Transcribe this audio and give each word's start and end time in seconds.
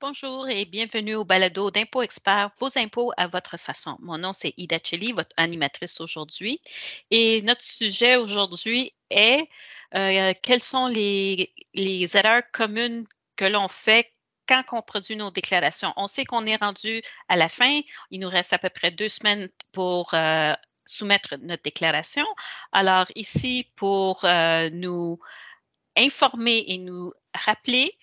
Bonjour 0.00 0.48
et 0.48 0.64
bienvenue 0.64 1.14
au 1.14 1.24
balado 1.24 1.70
d'Impôt 1.70 2.02
Expert, 2.02 2.50
vos 2.58 2.76
impôts 2.78 3.12
à 3.16 3.26
votre 3.26 3.56
façon. 3.56 3.96
Mon 4.00 4.18
nom, 4.18 4.32
c'est 4.32 4.52
Ida 4.56 4.78
Cheli, 4.82 5.12
votre 5.12 5.32
animatrice 5.36 6.00
aujourd'hui. 6.00 6.60
Et 7.10 7.40
notre 7.42 7.62
sujet 7.62 8.16
aujourd'hui 8.16 8.92
est 9.10 9.48
euh, 9.94 10.34
quelles 10.42 10.60
sont 10.60 10.88
les, 10.88 11.52
erreurs 11.74 12.42
communes 12.52 13.06
que 13.36 13.44
l'on 13.44 13.68
fait 13.68 14.12
quand 14.48 14.64
on 14.72 14.82
produit 14.82 15.16
nos 15.16 15.30
déclarations? 15.30 15.92
On 15.96 16.06
sait 16.06 16.24
qu'on 16.24 16.44
est 16.44 16.56
rendu 16.56 17.00
à 17.28 17.36
la 17.36 17.48
fin. 17.48 17.80
Il 18.10 18.20
nous 18.20 18.28
reste 18.28 18.52
à 18.52 18.58
peu 18.58 18.70
près 18.70 18.90
deux 18.90 19.08
semaines 19.08 19.48
pour 19.72 20.12
euh, 20.12 20.54
soumettre 20.84 21.36
notre 21.40 21.62
déclaration. 21.62 22.26
Alors 22.72 23.06
ici, 23.14 23.70
pour 23.76 24.24
euh, 24.24 24.68
nous 24.70 25.18
informer 25.96 26.64
et 26.66 26.78
nous 26.78 27.12
rappeler 27.34 27.96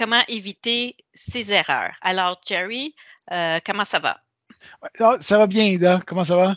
comment 0.00 0.22
éviter 0.28 0.96
ces 1.12 1.52
erreurs. 1.52 1.92
Alors, 2.00 2.40
Jerry, 2.48 2.94
euh, 3.32 3.60
comment 3.66 3.84
ça 3.84 3.98
va? 3.98 4.18
Ah, 4.98 5.18
ça 5.20 5.36
va 5.36 5.46
bien, 5.46 5.64
Ida. 5.64 6.00
Comment 6.06 6.24
ça 6.24 6.36
va? 6.36 6.56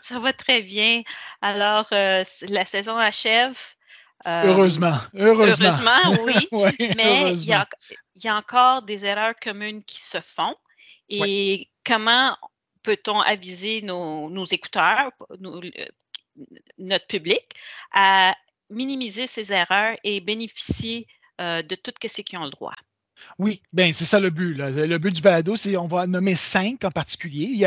Ça 0.00 0.18
va 0.18 0.32
très 0.32 0.60
bien. 0.60 1.02
Alors, 1.40 1.86
euh, 1.92 2.24
la 2.48 2.64
saison 2.64 2.96
achève. 2.96 3.56
Euh, 4.26 4.42
heureusement. 4.46 4.98
Heureusement. 5.14 5.68
Heureusement, 5.68 6.24
oui. 6.24 6.76
mais 6.96 7.32
il 7.34 7.44
y, 7.44 7.52
a, 8.28 8.36
encore 8.36 8.82
des 8.82 9.04
erreurs 9.04 9.36
communes 9.40 9.84
qui 9.84 10.02
se 10.02 10.20
font. 10.20 10.54
Et 11.08 11.68
comment 11.86 12.36
peut-on 12.82 13.20
aviser 13.20 13.82
nos, 13.82 14.44
écouteurs, 14.46 15.12
notre 16.78 17.06
public, 17.06 17.44
à 17.92 18.34
minimiser 18.68 19.28
ces 19.28 19.52
erreurs 19.52 19.96
et 20.02 20.20
bénéficier 20.20 21.06
de 21.40 21.74
tout 21.74 21.92
ce 22.06 22.20
qu'ils 22.22 22.38
ont 22.38 22.44
le 22.44 22.50
droit. 22.50 22.74
Oui, 23.38 23.62
bien, 23.72 23.90
c'est 23.92 24.04
ça 24.04 24.20
le 24.20 24.30
but. 24.30 24.54
Le 24.54 24.98
but 24.98 25.14
du 25.14 25.22
balado, 25.22 25.56
c'est 25.56 25.76
on 25.76 25.86
va 25.86 26.06
nommer 26.06 26.34
cinq 26.34 26.84
en 26.84 26.90
particulier. 26.90 27.66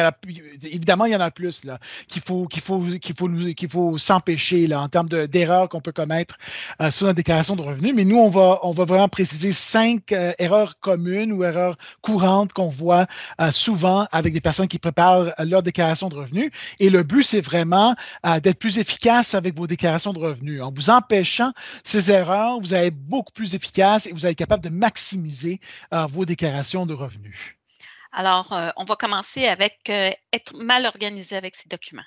Évidemment, 0.64 1.05
il 1.05 1.14
y 1.14 1.16
en 1.16 1.22
a 1.22 1.31
plus 1.31 1.64
là, 1.64 1.80
qu'il 2.08 2.22
faut, 2.22 2.47
faut, 2.64 2.83
faut, 3.17 3.67
faut 3.69 3.97
s'empêcher 3.97 4.67
là, 4.67 4.81
en 4.81 4.89
termes 4.89 5.09
d'erreurs 5.09 5.69
qu'on 5.69 5.81
peut 5.81 5.91
commettre 5.91 6.38
euh, 6.81 6.91
sur 6.91 7.08
la 7.08 7.13
déclaration 7.13 7.55
de 7.55 7.61
revenus. 7.61 7.94
Mais 7.95 8.05
nous, 8.05 8.17
on 8.17 8.30
va, 8.30 8.59
on 8.63 8.72
va 8.72 8.86
vraiment 8.86 9.08
préciser 9.08 9.52
cinq 9.52 10.11
euh, 10.11 10.33
erreurs 10.38 10.80
communes 10.80 11.33
ou 11.33 11.44
erreurs 11.44 11.78
courantes 12.02 12.53
qu'on 12.53 12.69
voit 12.69 13.08
euh, 13.41 13.52
souvent 13.52 14.08
avec 14.11 14.33
des 14.33 14.41
personnes 14.41 14.67
qui 14.67 14.80
préparent 14.80 15.33
leur 15.39 15.63
déclaration 15.63 16.09
de 16.09 16.16
revenus. 16.16 16.52
Et 16.80 16.89
le 16.89 17.03
but, 17.03 17.23
c'est 17.23 17.41
vraiment 17.41 17.95
d'être 18.41 18.59
plus 18.59 18.78
efficace 18.80 19.33
avec 19.33 19.56
vos 19.58 19.67
déclarations 19.67 20.13
de 20.13 20.19
revenus. 20.19 20.61
En 20.61 20.72
vous 20.72 20.89
empêchant 20.89 21.52
ces 21.83 22.11
erreurs, 22.11 22.59
vous 22.59 22.73
allez 22.73 22.88
être 22.88 22.97
beaucoup 22.97 23.31
plus 23.31 23.56
efficace 23.56 24.08
et 24.08 24.11
vous 24.11 24.25
allez 24.25 24.33
être 24.33 24.38
capable 24.38 24.63
de 24.63 24.69
maximiser 24.69 25.42
euh, 25.94 26.05
vos 26.05 26.25
déclarations 26.25 26.86
de 26.86 26.94
revenus? 26.94 27.58
Alors, 28.11 28.53
euh, 28.53 28.69
on 28.77 28.86
va 28.86 28.95
commencer 28.95 29.47
avec 29.47 29.89
euh, 29.89 30.11
être 30.31 30.55
mal 30.55 30.85
organisé 30.85 31.35
avec 31.35 31.55
ces 31.55 31.67
documents. 31.67 32.05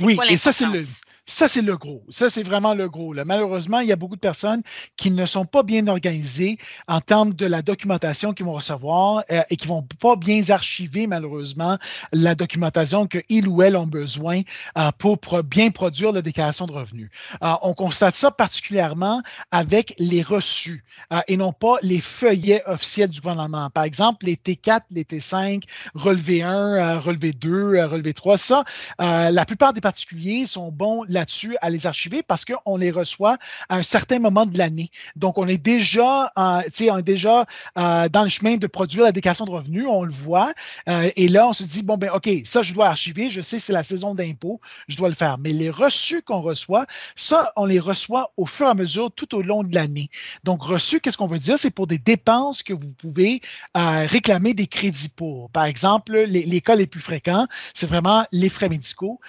Oui, 0.00 0.18
et 0.28 0.36
ça, 0.36 0.52
c'est 0.52 0.66
le, 0.66 0.78
ça, 1.24 1.46
c'est 1.46 1.62
le 1.62 1.76
gros. 1.76 2.02
Ça, 2.08 2.28
c'est 2.30 2.42
vraiment 2.42 2.74
le 2.74 2.88
gros. 2.88 3.14
Malheureusement, 3.14 3.78
il 3.78 3.86
y 3.86 3.92
a 3.92 3.96
beaucoup 3.96 4.16
de 4.16 4.20
personnes 4.20 4.62
qui 4.96 5.10
ne 5.12 5.24
sont 5.24 5.44
pas 5.44 5.62
bien 5.62 5.86
organisées 5.86 6.58
en 6.88 7.00
termes 7.00 7.32
de 7.32 7.46
la 7.46 7.62
documentation 7.62 8.32
qu'ils 8.32 8.46
vont 8.46 8.54
recevoir 8.54 9.22
euh, 9.30 9.42
et 9.48 9.56
qui 9.56 9.68
ne 9.68 9.74
vont 9.74 9.86
pas 10.00 10.16
bien 10.16 10.42
archiver, 10.50 11.06
malheureusement, 11.06 11.78
la 12.12 12.34
documentation 12.34 13.06
qu'ils 13.06 13.46
ou 13.46 13.62
elles 13.62 13.76
ont 13.76 13.86
besoin 13.86 14.42
euh, 14.76 14.90
pour 14.98 15.16
bien 15.44 15.70
produire 15.70 16.10
la 16.10 16.22
déclaration 16.22 16.66
de 16.66 16.72
revenus. 16.72 17.10
Euh, 17.42 17.52
on 17.62 17.72
constate 17.72 18.16
ça 18.16 18.32
particulièrement 18.32 19.22
avec 19.52 19.94
les 19.98 20.22
reçus 20.22 20.84
et 21.28 21.36
non 21.36 21.52
pas 21.52 21.76
les 21.82 22.00
feuillets 22.00 22.62
officiels 22.66 23.10
du 23.10 23.20
gouvernement. 23.20 23.68
Par 23.70 23.84
exemple, 23.84 24.24
les 24.24 24.36
T4, 24.36 24.80
les 24.90 25.04
T5, 25.04 25.62
relevé 25.94 26.42
1, 26.42 26.98
relevé 27.00 27.32
2, 27.32 27.84
relevé 27.84 28.14
3, 28.14 28.38
ça, 28.38 28.64
la 28.98 29.44
plupart 29.44 29.71
des 29.72 29.80
particuliers 29.80 30.46
sont 30.46 30.70
bons 30.70 31.04
là-dessus 31.08 31.56
à 31.60 31.70
les 31.70 31.86
archiver 31.86 32.22
parce 32.22 32.44
qu'on 32.44 32.76
les 32.76 32.90
reçoit 32.90 33.36
à 33.68 33.76
un 33.76 33.82
certain 33.82 34.18
moment 34.18 34.46
de 34.46 34.56
l'année. 34.58 34.90
Donc, 35.16 35.38
on 35.38 35.48
est 35.48 35.58
déjà, 35.58 36.32
euh, 36.38 36.62
on 36.90 36.98
est 36.98 37.02
déjà 37.02 37.46
euh, 37.78 38.08
dans 38.08 38.22
le 38.22 38.28
chemin 38.28 38.56
de 38.56 38.66
produire 38.66 39.04
la 39.04 39.12
déclaration 39.12 39.44
de 39.44 39.50
revenus, 39.50 39.86
on 39.88 40.04
le 40.04 40.12
voit. 40.12 40.52
Euh, 40.88 41.10
et 41.16 41.28
là, 41.28 41.48
on 41.48 41.52
se 41.52 41.64
dit, 41.64 41.82
bon, 41.82 41.96
ben 41.96 42.10
OK, 42.10 42.28
ça, 42.44 42.62
je 42.62 42.74
dois 42.74 42.86
archiver, 42.86 43.30
je 43.30 43.40
sais, 43.40 43.58
c'est 43.58 43.72
la 43.72 43.82
saison 43.82 44.14
d'impôt, 44.14 44.60
je 44.88 44.96
dois 44.96 45.08
le 45.08 45.14
faire. 45.14 45.38
Mais 45.38 45.52
les 45.52 45.70
reçus 45.70 46.22
qu'on 46.22 46.40
reçoit, 46.40 46.86
ça, 47.16 47.52
on 47.56 47.64
les 47.64 47.80
reçoit 47.80 48.32
au 48.36 48.46
fur 48.46 48.66
et 48.66 48.70
à 48.70 48.74
mesure 48.74 49.10
tout 49.12 49.34
au 49.34 49.42
long 49.42 49.64
de 49.64 49.74
l'année. 49.74 50.10
Donc, 50.44 50.62
reçus, 50.62 51.00
qu'est-ce 51.00 51.16
qu'on 51.16 51.26
veut 51.26 51.38
dire? 51.38 51.58
C'est 51.58 51.70
pour 51.70 51.86
des 51.86 51.98
dépenses 51.98 52.62
que 52.62 52.72
vous 52.72 52.90
pouvez 52.90 53.40
réclamer 53.74 54.54
des 54.54 54.66
crédits 54.66 55.08
pour. 55.08 55.50
Par 55.50 55.64
exemple, 55.64 56.16
les, 56.16 56.44
les 56.44 56.60
cas 56.60 56.74
les 56.74 56.86
plus 56.86 57.00
fréquents, 57.00 57.46
c'est 57.74 57.86
vraiment 57.86 58.24
les 58.32 58.48
frais 58.48 58.68
médicaux 58.68 59.20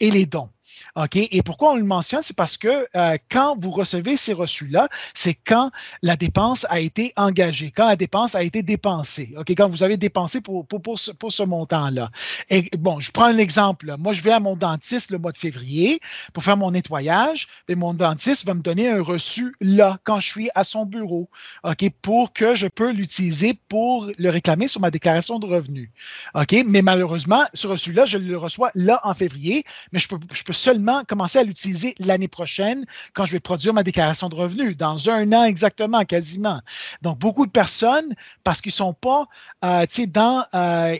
et 0.00 0.10
les 0.10 0.26
dons. 0.26 0.50
OK? 0.96 1.16
Et 1.16 1.42
pourquoi 1.42 1.72
on 1.72 1.76
le 1.76 1.84
mentionne? 1.84 2.22
C'est 2.22 2.36
parce 2.36 2.56
que 2.56 2.86
euh, 2.94 3.16
quand 3.30 3.56
vous 3.60 3.70
recevez 3.70 4.16
ces 4.16 4.32
reçus-là, 4.32 4.88
c'est 5.14 5.34
quand 5.34 5.70
la 6.02 6.16
dépense 6.16 6.66
a 6.68 6.80
été 6.80 7.12
engagée, 7.16 7.72
quand 7.74 7.88
la 7.88 7.96
dépense 7.96 8.34
a 8.34 8.42
été 8.42 8.62
dépensée. 8.62 9.34
OK? 9.38 9.50
Quand 9.50 9.68
vous 9.68 9.82
avez 9.82 9.96
dépensé 9.96 10.40
pour, 10.40 10.66
pour, 10.66 10.82
pour 10.82 10.98
ce, 10.98 11.42
montant-là. 11.42 12.10
Et 12.50 12.70
bon, 12.78 13.00
je 13.00 13.10
prends 13.10 13.24
un 13.24 13.38
exemple. 13.38 13.94
Moi, 13.98 14.12
je 14.12 14.22
vais 14.22 14.32
à 14.32 14.40
mon 14.40 14.56
dentiste 14.56 15.10
le 15.10 15.18
mois 15.18 15.32
de 15.32 15.38
février 15.38 16.00
pour 16.32 16.44
faire 16.44 16.56
mon 16.56 16.70
nettoyage. 16.70 17.48
Et 17.68 17.74
mon 17.74 17.94
dentiste 17.94 18.46
va 18.46 18.54
me 18.54 18.60
donner 18.60 18.88
un 18.88 19.02
reçu 19.02 19.54
là, 19.60 19.98
quand 20.04 20.20
je 20.20 20.28
suis 20.28 20.50
à 20.54 20.64
son 20.64 20.86
bureau. 20.86 21.28
OK? 21.64 21.90
Pour 22.02 22.32
que 22.32 22.54
je 22.54 22.66
peux 22.66 22.92
l'utiliser 22.92 23.58
pour 23.68 24.10
le 24.16 24.30
réclamer 24.30 24.68
sur 24.68 24.80
ma 24.80 24.90
déclaration 24.90 25.38
de 25.38 25.46
revenus. 25.46 25.90
OK? 26.34 26.54
Mais 26.66 26.82
malheureusement, 26.82 27.42
ce 27.54 27.66
reçu-là, 27.66 28.04
je 28.04 28.18
le 28.18 28.38
reçois 28.38 28.70
là 28.74 29.00
en 29.04 29.14
février, 29.14 29.64
mais 29.92 29.98
je 29.98 30.08
peux 30.08 30.52
seulement 30.62 31.02
commencer 31.04 31.38
à 31.38 31.44
l'utiliser 31.44 31.94
l'année 31.98 32.28
prochaine 32.28 32.84
quand 33.14 33.24
je 33.24 33.32
vais 33.32 33.40
produire 33.40 33.74
ma 33.74 33.82
déclaration 33.82 34.28
de 34.28 34.34
revenus, 34.34 34.76
dans 34.76 35.10
un 35.10 35.32
an 35.32 35.44
exactement, 35.44 36.04
quasiment. 36.04 36.60
Donc, 37.02 37.18
beaucoup 37.18 37.46
de 37.46 37.50
personnes, 37.50 38.14
parce 38.44 38.60
qu'ils 38.60 38.70
ne 38.70 38.74
sont 38.74 38.94
pas, 38.94 39.26
euh, 39.64 39.86
dans, 40.08 40.44
euh, 40.54 40.96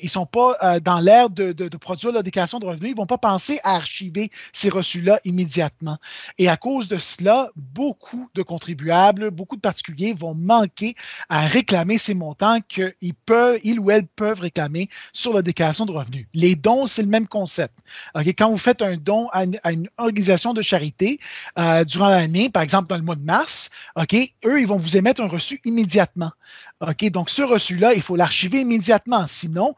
euh, 0.62 0.80
dans 0.80 0.98
l'air 0.98 1.30
de, 1.30 1.52
de, 1.52 1.76
produire 1.76 2.12
leur 2.12 2.22
déclaration 2.22 2.58
de 2.58 2.66
revenus, 2.66 2.90
ils 2.90 2.94
ne 2.94 2.96
vont 2.96 3.06
pas 3.06 3.18
penser 3.18 3.60
à 3.62 3.76
archiver 3.76 4.30
ces 4.52 4.68
reçus-là 4.68 5.20
immédiatement. 5.24 5.98
Et 6.38 6.48
à 6.48 6.56
cause 6.56 6.88
de 6.88 6.98
cela, 6.98 7.50
beaucoup 7.56 8.28
de 8.34 8.42
contribuables, 8.42 9.30
beaucoup 9.30 9.56
de 9.56 9.60
particuliers 9.60 10.12
vont 10.12 10.34
manquer 10.34 10.96
à 11.28 11.46
réclamer 11.46 11.98
ces 11.98 12.14
montants 12.14 12.58
qu'ils 12.68 13.14
peuvent, 13.26 13.60
ils 13.62 13.78
ou 13.78 13.90
elles 13.90 14.06
peuvent 14.06 14.40
réclamer 14.40 14.88
sur 15.12 15.34
la 15.34 15.42
déclaration 15.42 15.86
de 15.86 15.92
revenus. 15.92 16.26
Les 16.34 16.56
dons, 16.56 16.86
c'est 16.86 17.02
le 17.02 17.08
même 17.08 17.28
concept. 17.28 17.74
Quand 18.14 18.50
vous 18.50 18.58
faites 18.58 18.82
un 18.82 18.96
don 18.96 19.28
à 19.32 19.44
à 19.62 19.72
une 19.72 19.88
organisation 19.98 20.54
de 20.54 20.62
charité 20.62 21.20
euh, 21.58 21.84
durant 21.84 22.08
l'année, 22.08 22.50
par 22.50 22.62
exemple 22.62 22.88
dans 22.88 22.96
le 22.96 23.02
mois 23.02 23.16
de 23.16 23.24
mars, 23.24 23.70
OK, 23.96 24.14
eux, 24.14 24.60
ils 24.60 24.66
vont 24.66 24.78
vous 24.78 24.96
émettre 24.96 25.20
un 25.20 25.28
reçu 25.28 25.60
immédiatement. 25.64 26.32
OK, 26.82 27.08
donc 27.10 27.30
ce 27.30 27.42
reçu-là, 27.42 27.94
il 27.94 28.02
faut 28.02 28.16
l'archiver 28.16 28.62
immédiatement. 28.62 29.26
Sinon, 29.28 29.76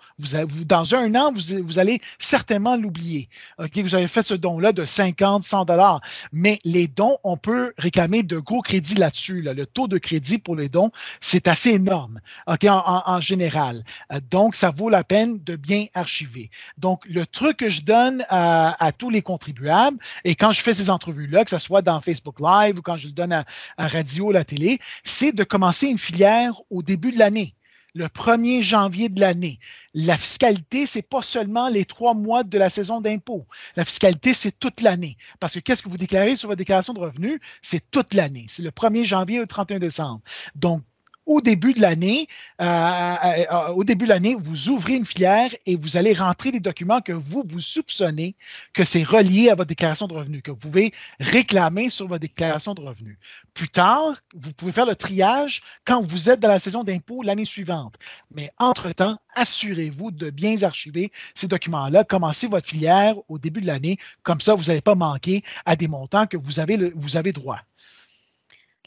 dans 0.65 0.95
un 0.95 1.15
an, 1.15 1.35
vous, 1.35 1.79
allez 1.79 2.01
certainement 2.19 2.77
l'oublier. 2.77 3.29
OK, 3.59 3.77
vous 3.77 3.95
avez 3.95 4.09
fait 4.09 4.25
ce 4.25 4.33
don-là 4.33 4.73
de 4.73 4.87
50, 4.87 5.45
100 5.45 5.67
dollars. 5.67 6.01
Mais 6.33 6.59
les 6.65 6.89
dons, 6.89 7.19
on 7.23 7.37
peut 7.37 7.75
réclamer 7.77 8.23
de 8.23 8.39
gros 8.39 8.63
crédits 8.63 8.95
là-dessus. 8.95 9.43
Le 9.43 9.67
taux 9.67 9.87
de 9.87 9.99
crédit 9.99 10.39
pour 10.39 10.57
les 10.57 10.71
dons, 10.71 10.93
c'est 11.21 11.47
assez 11.47 11.73
énorme, 11.73 12.21
OK, 12.47 12.65
en, 12.65 13.21
général. 13.21 13.85
Euh, 14.11 14.21
donc, 14.31 14.55
ça 14.55 14.71
vaut 14.71 14.89
la 14.89 15.05
peine 15.05 15.43
de 15.45 15.57
bien 15.57 15.87
archiver. 15.93 16.51
Donc, 16.79 17.05
le 17.05 17.27
truc 17.27 17.59
que 17.59 17.69
je 17.69 17.83
donne 17.83 18.25
à, 18.31 18.83
à 18.83 18.93
tous 18.93 19.11
les 19.11 19.21
contribuables, 19.21 19.99
et 20.25 20.35
quand 20.35 20.53
je 20.53 20.63
fais 20.63 20.73
ces 20.73 20.89
entrevues-là, 20.89 21.45
que 21.45 21.51
ce 21.51 21.59
soit 21.59 21.83
dans 21.83 22.01
Facebook 22.01 22.41
Live 22.41 22.79
ou 22.79 22.83
quand 22.83 22.97
je 22.97 23.09
le 23.09 23.13
donne 23.13 23.33
à, 23.33 23.45
à 23.77 23.89
radio, 23.89 24.33
la 24.33 24.45
télé, 24.45 24.79
c'est 25.05 25.33
de 25.33 25.45
commencer 25.45 25.87
une 25.87 25.99
filière 25.99 26.55
au 26.71 26.83
début 26.83 26.94
début 26.95 27.11
de 27.11 27.19
l'année, 27.19 27.55
le 27.95 28.07
1er 28.07 28.63
janvier 28.63 29.09
de 29.09 29.21
l'année. 29.21 29.59
La 29.95 30.17
fiscalité, 30.17 30.87
ce 30.87 30.99
n'est 30.99 31.03
pas 31.03 31.23
seulement 31.23 31.69
les 31.69 31.85
trois 31.85 32.15
mois 32.15 32.45
de 32.45 32.59
la 32.59 32.71
saison 32.71 33.01
d'impôt. 33.01 33.47
La 33.77 33.85
fiscalité, 33.85 34.33
c'est 34.33 34.59
toute 34.59 34.81
l'année. 34.81 35.17
Parce 35.41 35.55
que 35.55 35.61
qu'est-ce 35.61 35.83
que 35.83 35.89
vous 35.89 35.99
déclarez 35.99 36.37
sur 36.37 36.49
votre 36.49 36.59
déclaration 36.59 36.93
de 36.93 37.01
revenus? 37.01 37.41
C'est 37.63 37.91
toute 37.91 38.15
l'année. 38.15 38.47
C'est 38.49 38.63
le 38.63 38.71
1er 38.71 39.05
janvier 39.05 39.41
au 39.41 39.47
31 39.47 39.79
décembre. 39.79 40.21
Donc, 40.55 40.83
au 41.27 41.41
début 41.41 41.73
de 41.73 41.81
l'année, 41.81 42.29
euh, 42.61 42.65
euh, 42.65 43.45
euh, 43.51 43.69
au 43.69 43.85
début 43.85 44.05
de 44.05 44.11
l'année, 44.11 44.37
vous 44.39 44.69
ouvrez 44.69 44.95
une 44.95 45.07
filière 45.07 45.51
et 45.67 45.77
vous 45.77 45.97
allez 45.97 46.13
rentrer 46.13 46.51
des 46.51 46.61
documents 46.61 47.01
que 47.01 47.13
vous, 47.13 47.45
vous 47.47 47.61
soupçonnez 47.61 48.35
que 48.73 48.85
c'est 48.85 49.03
relié 49.03 49.49
à 49.49 49.55
votre 49.55 49.69
déclaration 49.69 50.07
de 50.07 50.15
revenus, 50.15 50.43
que 50.43 50.51
vous 50.51 50.57
pouvez 50.57 50.93
réclamer 51.21 51.91
sur 51.91 52.09
votre 52.09 52.21
déclaration 52.21 52.75
de 52.75 52.83
revenus. 52.83 53.17
Plus 53.55 53.69
tard, 53.69 54.15
vous 54.35 54.53
pouvez 54.53 54.73
faire 54.73 54.87
le 54.87 54.97
triage 54.97 55.63
quand 55.85 56.07
vous 56.07 56.29
êtes 56.29 56.41
dans 56.41 56.49
la 56.49 56.59
saison 56.59 56.85
d'impôt 56.85 57.23
l'année 57.23 57.45
suivante. 57.45 57.95
Mais 58.35 58.49
entre-temps, 58.59 59.19
assurez-vous 59.35 60.11
de 60.11 60.31
bien 60.31 60.63
archiver 60.63 61.11
ces 61.35 61.49
documents-là. 61.49 62.05
Commencez 62.05 62.47
votre 62.47 62.69
filière 62.69 63.15
au 63.29 63.39
début 63.39 63.61
de 63.61 63.67
l'année. 63.67 63.99
Comme 64.23 64.41
ça, 64.41 64.55
vous 64.55 64.65
n'allez 64.65 64.81
pas 64.81 64.95
manquer 64.95 65.43
à 65.65 65.77
des 65.77 65.89
montants 65.89 66.27
que 66.27 66.37
vous 66.37 66.61
avez, 66.61 66.93
vous 66.95 67.17
avez 67.17 67.33
droit. 67.33 67.61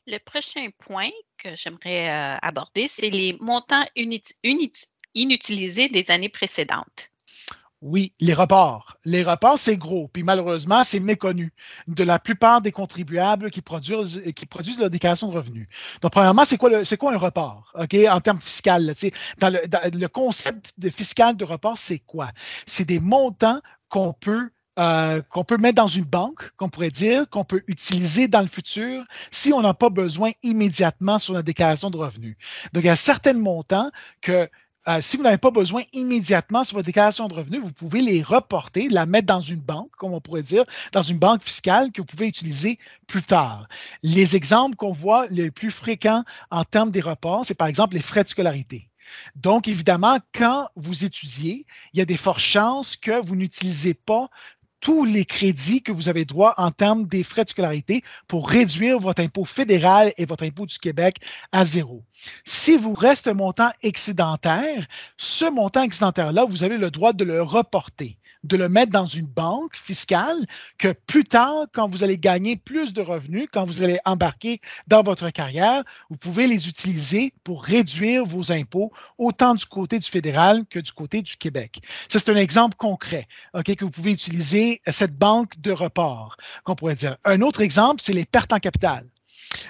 Le 0.06 0.20
prochain 0.20 0.70
point 0.78 1.10
que 1.38 1.56
j'aimerais 1.56 2.10
euh, 2.10 2.38
aborder, 2.42 2.88
c'est 2.88 3.10
les 3.10 3.38
montants 3.40 3.86
inutilisés 5.14 5.90
des 5.90 6.12
années 6.12 6.30
précédentes. 6.30 7.12
Oui, 7.82 8.12
les 8.20 8.34
reports. 8.34 8.98
Les 9.06 9.22
reports, 9.22 9.60
c'est 9.60 9.78
gros, 9.78 10.08
puis 10.08 10.24
malheureusement, 10.24 10.84
c'est 10.84 11.00
méconnu 11.00 11.54
de 11.88 12.04
la 12.04 12.18
plupart 12.18 12.60
des 12.62 12.72
contribuables 12.72 13.52
qui 13.52 13.62
produisent, 13.62 14.20
leur 14.80 14.90
déclaration 14.90 15.30
de 15.30 15.38
revenus. 15.38 15.68
Donc, 16.02 16.12
premièrement, 16.12 16.44
c'est 16.44 16.58
quoi, 16.58 16.72
un 16.74 17.18
report, 17.18 17.72
OK, 17.76 17.96
en 18.10 18.20
termes? 18.20 18.40
Dans 19.38 19.54
le, 19.54 20.08
concept 20.08 20.74
fiscal 20.90 21.38
de 21.38 21.46
report, 21.46 21.78
c'est 21.78 22.00
quoi? 22.00 22.32
C'est 22.66 22.86
des 22.86 23.00
montants 23.00 23.62
qu'on 23.90 24.12
peut 24.12 24.50
euh, 24.78 25.22
qu'on 25.30 25.44
peut 25.44 25.58
mettre 25.58 25.76
dans 25.76 25.88
une 25.88 26.04
banque, 26.04 26.52
qu'on 26.58 26.70
pourrait 26.70 26.92
dire, 26.92 27.30
qu'on 27.30 27.44
peut 27.44 27.64
utiliser 27.68 28.28
dans 28.28 28.42
le 28.42 28.48
futur 28.48 29.04
si 29.32 29.52
on 29.52 29.62
n'a 29.62 29.74
pas 29.74 29.90
besoin 29.90 30.32
immédiatement 30.44 31.20
sur 31.20 31.34
la 31.34 31.42
déclaration 31.42 31.90
de 31.90 31.98
revenus. 31.98 32.38
Donc, 32.74 32.84
il 32.84 32.88
y 32.88 32.90
a 32.90 32.96
certains 32.96 33.34
montants 33.34 33.90
que 34.22 34.50
euh, 34.88 35.02
si 35.02 35.18
vous 35.18 35.24
n'avez 35.24 35.38
pas 35.38 35.52
besoin 35.52 35.82
immédiatement 35.92 36.64
sur 36.64 36.76
votre 36.76 36.86
déclaration 36.86 37.28
de 37.28 37.34
revenus, 37.34 37.62
vous 37.62 37.74
pouvez 37.74 38.02
les 38.02 38.22
reporter, 38.22 38.88
la 38.88 39.06
mettre 39.06 39.28
dans 39.28 39.42
une 39.42 39.60
banque, 39.60 39.92
comme 39.98 40.14
on 40.14 40.22
pourrait 40.22 40.44
dire, 40.44 40.64
dans 40.94 41.02
une 41.02 41.18
banque 41.18 41.44
fiscale 41.44 41.92
que 41.92 42.02
vous 42.02 42.06
pouvez 42.06 42.28
utiliser 42.28 42.80
plus 43.06 43.24
tard. 43.24 43.68
Les 44.02 44.38
exemples 44.38 44.78
qu'on 44.78 44.94
voit 44.94 45.28
les 45.30 45.52
plus 45.52 45.72
fréquents 45.72 46.24
en 46.52 46.64
termes 46.64 46.92
des 46.92 47.02
reports, 47.02 47.46
c'est 47.46 47.56
par 47.56 47.68
exemple 47.68 47.96
les 47.96 48.02
frais 48.02 48.24
de 48.24 48.30
scolarité. 48.30 48.90
Donc, 49.36 49.68
évidemment, 49.68 50.20
quand 50.34 50.70
vous 50.76 51.06
étudiez, 51.06 51.66
il 51.94 52.00
y 52.00 52.02
a 52.02 52.06
des 52.06 52.18
fortes 52.18 52.40
chances 52.40 52.96
que 52.96 53.22
vous 53.26 53.36
n'utilisez 53.36 53.94
pas 53.94 54.30
tous 54.80 55.06
les 55.06 55.26
crédits 55.26 55.82
que 55.82 55.92
vous 55.92 56.10
avez 56.10 56.26
droit 56.26 56.54
en 56.58 56.72
termes 56.72 57.06
des 57.08 57.24
frais 57.24 57.46
de 57.46 57.50
scolarité 57.50 58.04
pour 58.28 58.50
réduire 58.50 59.00
votre 59.00 59.22
impôt 59.22 59.46
fédéral 59.46 60.14
et 60.18 60.26
votre 60.26 60.44
impôt 60.44 60.66
du 60.66 60.78
Québec 60.78 61.18
à 61.52 61.66
zéro. 61.66 62.04
Si 62.46 62.78
vous 62.78 62.94
reste 62.94 63.28
un 63.28 63.34
montant 63.34 63.72
excédentaire, 63.84 64.88
ce 65.18 65.50
montant 65.50 65.84
excédentaire-là, 65.84 66.46
vous 66.46 66.64
avez 66.64 66.78
le 66.78 66.92
droit 66.92 67.14
de 67.14 67.24
le 67.24 67.42
reporter 67.42 68.18
de 68.44 68.58
le 68.58 68.70
mettre 68.70 68.92
dans 68.92 69.06
une 69.06 69.26
banque 69.26 69.76
fiscale 69.76 70.46
que 70.78 70.94
plus 70.94 71.24
tard, 71.24 71.66
quand 71.74 71.90
vous 71.90 72.04
allez 72.04 72.18
gagner 72.18 72.56
plus 72.56 72.94
de 72.94 73.02
revenus, 73.02 73.48
quand 73.52 73.66
vous 73.66 73.84
allez 73.84 74.00
embarquer 74.06 74.62
dans 74.88 75.04
votre 75.04 75.30
carrière, 75.30 75.84
vous 76.10 76.18
pouvez 76.18 76.48
les 76.48 76.68
utiliser 76.68 77.34
pour 77.44 77.64
réduire 77.64 78.24
vos 78.26 78.52
impôts 78.52 78.92
autant 79.18 79.56
du 79.56 79.66
côté 79.66 80.00
du 80.00 80.08
fédéral 80.08 80.66
que 80.70 80.80
du 80.80 80.92
côté 80.92 81.22
du 81.22 81.36
Québec. 81.38 81.82
C'est 82.10 82.30
un 82.30 82.36
exemple 82.36 82.76
concret 82.78 83.28
que 83.64 83.86
vous 83.86 83.92
pouvez 83.92 84.12
utiliser 84.12 84.82
cette 84.88 85.18
banque 85.18 85.60
de 85.60 85.72
report, 85.72 86.38
qu'on 86.64 86.76
pourrait 86.76 86.96
dire. 86.96 87.18
Un 87.26 87.42
autre 87.42 87.62
exemple, 87.62 88.02
c'est 88.02 88.14
les 88.14 88.26
pertes 88.26 88.54
en 88.54 88.60
capital. 88.60 89.06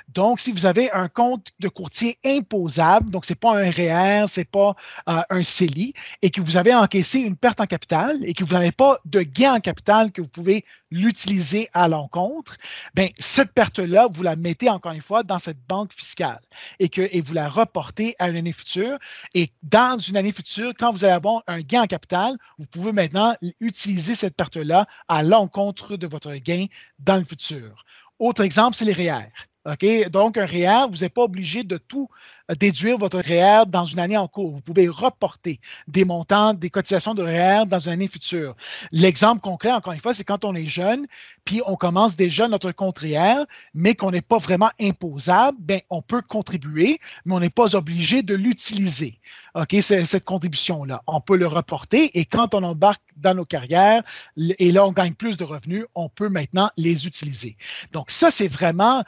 Donc, 0.09 0.39
si 0.39 0.51
vous 0.51 0.65
avez 0.65 0.91
un 0.91 1.09
compte 1.09 1.50
de 1.59 1.68
courtier 1.68 2.18
imposable, 2.25 3.12
donc 3.12 3.25
ce 3.25 3.33
n'est 3.33 3.38
pas 3.38 3.57
un 3.57 3.69
REER, 3.69 4.25
ce 4.27 4.39
n'est 4.39 4.45
pas 4.45 4.75
euh, 5.09 5.21
un 5.29 5.44
CELI, 5.44 5.94
et 6.21 6.31
que 6.31 6.41
vous 6.41 6.57
avez 6.57 6.74
encaissé 6.74 7.19
une 7.19 7.35
perte 7.35 7.62
en 7.62 7.65
capital 7.65 8.18
et 8.24 8.33
que 8.33 8.44
vous 8.44 8.53
n'avez 8.53 8.71
pas 8.71 9.00
de 9.06 9.21
gain 9.21 9.56
en 9.56 9.59
capital 9.59 10.12
que 10.12 10.21
vous 10.21 10.27
pouvez 10.27 10.65
l'utiliser 10.89 11.69
à 11.74 11.88
l'encontre, 11.88 12.57
bien, 12.95 13.09
cette 13.19 13.53
perte-là, 13.53 14.07
vous 14.12 14.24
la 14.24 14.35
mettez 14.35 14.69
encore 14.69 14.94
une 14.94 15.01
fois 15.01 15.24
dans 15.24 15.39
cette 15.39 15.59
banque 15.68 15.94
fiscale 15.94 16.41
et, 16.80 16.89
que, 16.89 17.07
et 17.12 17.21
vous 17.21 17.33
la 17.33 17.50
reportez 17.50 18.15
à 18.19 18.30
une 18.30 18.38
année 18.38 18.53
future. 18.53 18.97
Et 19.33 19.51
dans 19.63 19.97
une 20.00 20.18
année 20.18 20.31
future, 20.31 20.73
quand 20.77 20.91
vous 20.91 21.03
allez 21.03 21.13
avoir 21.13 21.44
un 21.47 21.62
gain 21.62 21.83
en 21.83 21.88
capital, 21.88 22.38
vous 22.57 22.65
pouvez 22.65 22.91
maintenant 22.91 23.35
utiliser 23.59 24.15
cette 24.15 24.35
perte-là 24.35 24.88
à 25.07 25.23
l'encontre 25.23 25.97
de 25.97 26.07
votre 26.07 26.33
gain 26.35 26.68
dans 27.00 27.18
le 27.18 27.25
futur. 27.25 27.83
Autre 28.19 28.41
exemple, 28.41 28.75
c'est 28.75 28.85
les 28.85 28.94
REER. 28.94 29.30
Donc, 30.09 30.37
un 30.37 30.45
REER, 30.45 30.87
vous 30.89 30.97
n'êtes 30.97 31.13
pas 31.13 31.23
obligé 31.23 31.63
de 31.63 31.77
tout 31.77 32.09
déduire 32.55 32.97
votre 32.97 33.19
REER 33.19 33.65
dans 33.67 33.85
une 33.85 33.99
année 33.99 34.17
en 34.17 34.27
cours. 34.27 34.51
Vous 34.51 34.61
pouvez 34.61 34.87
reporter 34.87 35.59
des 35.87 36.05
montants, 36.05 36.53
des 36.53 36.69
cotisations 36.69 37.13
de 37.13 37.21
REER 37.21 37.65
dans 37.67 37.79
une 37.79 37.91
année 37.91 38.07
future. 38.07 38.55
L'exemple 38.91 39.41
concret, 39.41 39.71
encore 39.71 39.93
une 39.93 39.99
fois, 39.99 40.13
c'est 40.13 40.23
quand 40.23 40.45
on 40.45 40.55
est 40.55 40.67
jeune, 40.67 41.05
puis 41.43 41.61
on 41.65 41.75
commence 41.75 42.15
déjà 42.15 42.47
notre 42.47 42.71
compte 42.71 42.99
REER, 42.99 43.43
mais 43.73 43.95
qu'on 43.95 44.11
n'est 44.11 44.21
pas 44.21 44.37
vraiment 44.37 44.71
imposable, 44.79 45.57
bien, 45.59 45.79
on 45.89 46.01
peut 46.01 46.21
contribuer, 46.21 46.99
mais 47.25 47.35
on 47.35 47.39
n'est 47.39 47.49
pas 47.49 47.75
obligé 47.75 48.23
de 48.23 48.35
l'utiliser. 48.35 49.19
OK, 49.55 49.75
cette 49.81 50.23
contribution-là. 50.23 51.01
On 51.07 51.19
peut 51.19 51.35
le 51.35 51.47
reporter 51.47 52.11
et 52.13 52.25
quand 52.25 52.53
on 52.53 52.61
embarque 52.63 53.01
dans 53.17 53.33
nos 53.33 53.45
carrières 53.45 54.03
et 54.37 54.71
là, 54.71 54.85
on 54.85 54.91
gagne 54.91 55.13
plus 55.13 55.35
de 55.35 55.43
revenus, 55.43 55.85
on 55.95 56.09
peut 56.09 56.29
maintenant 56.29 56.69
les 56.77 57.07
utiliser. 57.07 57.57
Donc, 57.91 58.11
ça, 58.11 58.29
c'est 58.29 58.47
vraiment 58.47 58.99
euh, 58.99 59.03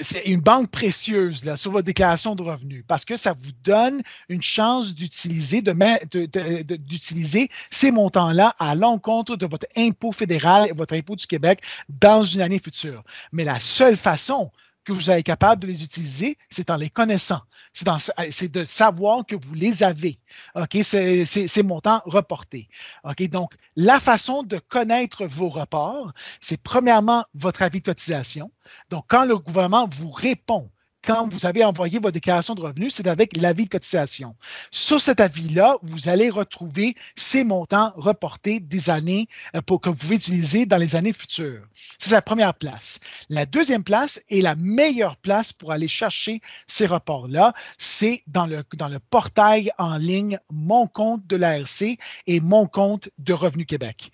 c'est 0.00 0.24
une 0.26 0.40
banque 0.40 0.70
précieuse 0.70 1.42
sur 1.56 1.72
votre 1.72 1.86
déclaration 1.86 2.34
de 2.34 2.42
revenus 2.42 2.84
parce 2.86 3.04
que 3.04 3.16
ça 3.16 3.32
vous 3.32 3.50
donne 3.64 4.00
une 4.28 4.42
chance 4.42 4.94
d'utiliser, 4.94 5.62
d'utiliser 5.62 7.50
ces 7.70 7.90
montants-là 7.90 8.54
à 8.58 8.74
l'encontre 8.74 9.36
de 9.36 9.46
votre 9.46 9.66
impôt 9.76 10.12
fédéral 10.12 10.68
et 10.68 10.72
votre 10.72 10.94
impôt 10.94 11.16
du 11.16 11.26
Québec 11.26 11.62
dans 11.88 12.22
une 12.22 12.40
année 12.40 12.60
future. 12.60 13.02
Mais 13.32 13.44
la 13.44 13.58
seule 13.58 13.96
façon 13.96 14.52
que 14.86 14.92
vous 14.92 15.10
êtes 15.10 15.26
capable 15.26 15.62
de 15.62 15.66
les 15.66 15.82
utiliser, 15.82 16.38
c'est 16.48 16.70
en 16.70 16.76
les 16.76 16.88
connaissant. 16.88 17.42
C'est 17.74 18.50
de 18.50 18.64
savoir 18.64 19.26
que 19.26 19.34
vous 19.36 19.52
les 19.52 19.82
avez. 19.82 20.18
OK? 20.54 20.78
Ces 20.82 21.62
montants 21.62 22.00
reportés. 22.06 22.68
OK? 23.04 23.28
Donc, 23.28 23.52
la 23.74 24.00
façon 24.00 24.44
de 24.44 24.58
connaître 24.58 25.26
vos 25.26 25.48
reports, 25.48 26.12
c'est 26.40 26.62
premièrement 26.62 27.24
votre 27.34 27.62
avis 27.62 27.80
de 27.80 27.86
cotisation. 27.86 28.50
Donc, 28.88 29.04
quand 29.08 29.24
le 29.24 29.36
gouvernement 29.36 29.88
vous 29.88 30.10
répond 30.10 30.70
quand 31.06 31.32
vous 31.32 31.46
avez 31.46 31.64
envoyé 31.64 31.98
votre 31.98 32.12
déclaration 32.12 32.54
de 32.54 32.60
revenus, 32.60 32.94
c'est 32.94 33.06
avec 33.06 33.36
l'avis 33.36 33.66
de 33.66 33.70
cotisation. 33.70 34.34
Sur 34.72 35.00
cet 35.00 35.20
avis-là, 35.20 35.76
vous 35.82 36.08
allez 36.08 36.30
retrouver 36.30 36.96
ces 37.14 37.44
montants 37.44 37.92
reportés 37.96 38.58
des 38.58 38.90
années 38.90 39.28
euh, 39.54 39.62
pour, 39.62 39.80
que 39.80 39.88
vous 39.88 39.94
pouvez 39.94 40.16
utiliser 40.16 40.66
dans 40.66 40.76
les 40.76 40.96
années 40.96 41.12
futures. 41.12 41.62
C'est 41.98 42.10
la 42.10 42.22
première 42.22 42.54
place. 42.54 42.98
La 43.30 43.46
deuxième 43.46 43.84
place 43.84 44.20
et 44.30 44.42
la 44.42 44.56
meilleure 44.56 45.16
place 45.16 45.52
pour 45.52 45.70
aller 45.70 45.86
chercher 45.86 46.40
ces 46.66 46.86
reports-là, 46.86 47.54
c'est 47.78 48.22
dans 48.26 48.46
le, 48.46 48.64
dans 48.74 48.88
le 48.88 48.98
portail 48.98 49.70
en 49.78 49.96
ligne 49.96 50.40
Mon 50.50 50.88
compte 50.88 51.24
de 51.26 51.36
l'ARC 51.36 51.98
et 52.26 52.40
Mon 52.40 52.66
compte 52.66 53.08
de 53.18 53.32
Revenu 53.32 53.64
Québec. 53.64 54.10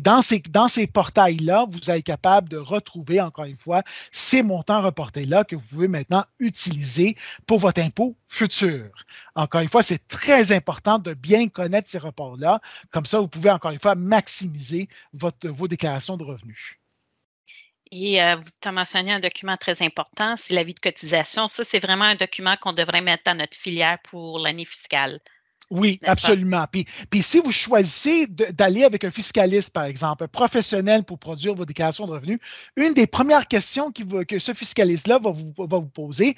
Dans 0.00 0.22
ces, 0.22 0.38
dans 0.38 0.68
ces 0.68 0.86
portails-là, 0.86 1.66
vous 1.70 1.90
allez 1.90 1.98
être 1.98 2.06
capable 2.06 2.48
de 2.48 2.56
retrouver, 2.56 3.20
encore 3.20 3.44
une 3.44 3.56
fois, 3.56 3.82
ces 4.10 4.42
montants 4.42 4.80
reportés-là 4.80 5.44
que 5.44 5.56
vous 5.56 5.62
pouvez 5.62 5.88
maintenant 5.88 6.21
utiliser 6.38 7.16
pour 7.46 7.58
votre 7.58 7.80
impôt 7.80 8.16
futur. 8.28 8.90
Encore 9.34 9.60
une 9.60 9.68
fois, 9.68 9.82
c'est 9.82 10.06
très 10.08 10.52
important 10.52 10.98
de 10.98 11.14
bien 11.14 11.48
connaître 11.48 11.88
ces 11.88 11.98
rapports-là. 11.98 12.60
Comme 12.90 13.06
ça, 13.06 13.20
vous 13.20 13.28
pouvez 13.28 13.50
encore 13.50 13.70
une 13.70 13.80
fois 13.80 13.94
maximiser 13.94 14.88
votre, 15.12 15.48
vos 15.48 15.68
déclarations 15.68 16.16
de 16.16 16.24
revenus. 16.24 16.78
Et 17.90 18.22
euh, 18.22 18.36
vous 18.36 18.48
avez 18.64 18.74
mentionné 18.74 19.12
un 19.12 19.20
document 19.20 19.56
très 19.58 19.82
important, 19.82 20.34
c'est 20.36 20.54
l'avis 20.54 20.72
de 20.72 20.80
cotisation. 20.80 21.46
Ça, 21.46 21.62
c'est 21.62 21.78
vraiment 21.78 22.06
un 22.06 22.14
document 22.14 22.56
qu'on 22.56 22.72
devrait 22.72 23.02
mettre 23.02 23.24
dans 23.24 23.36
notre 23.36 23.56
filière 23.56 23.98
pour 24.02 24.38
l'année 24.38 24.64
fiscale. 24.64 25.20
Oui, 25.72 25.98
absolument. 26.04 26.66
Puis, 26.70 26.86
puis, 27.08 27.22
si 27.22 27.40
vous 27.40 27.50
choisissez 27.50 28.26
d'aller 28.26 28.84
avec 28.84 29.04
un 29.04 29.10
fiscaliste, 29.10 29.70
par 29.70 29.84
exemple, 29.84 30.24
un 30.24 30.28
professionnel 30.28 31.02
pour 31.02 31.18
produire 31.18 31.54
vos 31.54 31.64
déclarations 31.64 32.06
de 32.06 32.12
revenus, 32.12 32.40
une 32.76 32.92
des 32.92 33.06
premières 33.06 33.48
questions 33.48 33.90
que 33.90 34.38
ce 34.38 34.52
fiscaliste-là 34.52 35.18
va 35.18 35.30
vous, 35.30 35.54
va 35.56 35.78
vous 35.78 35.88
poser, 35.88 36.36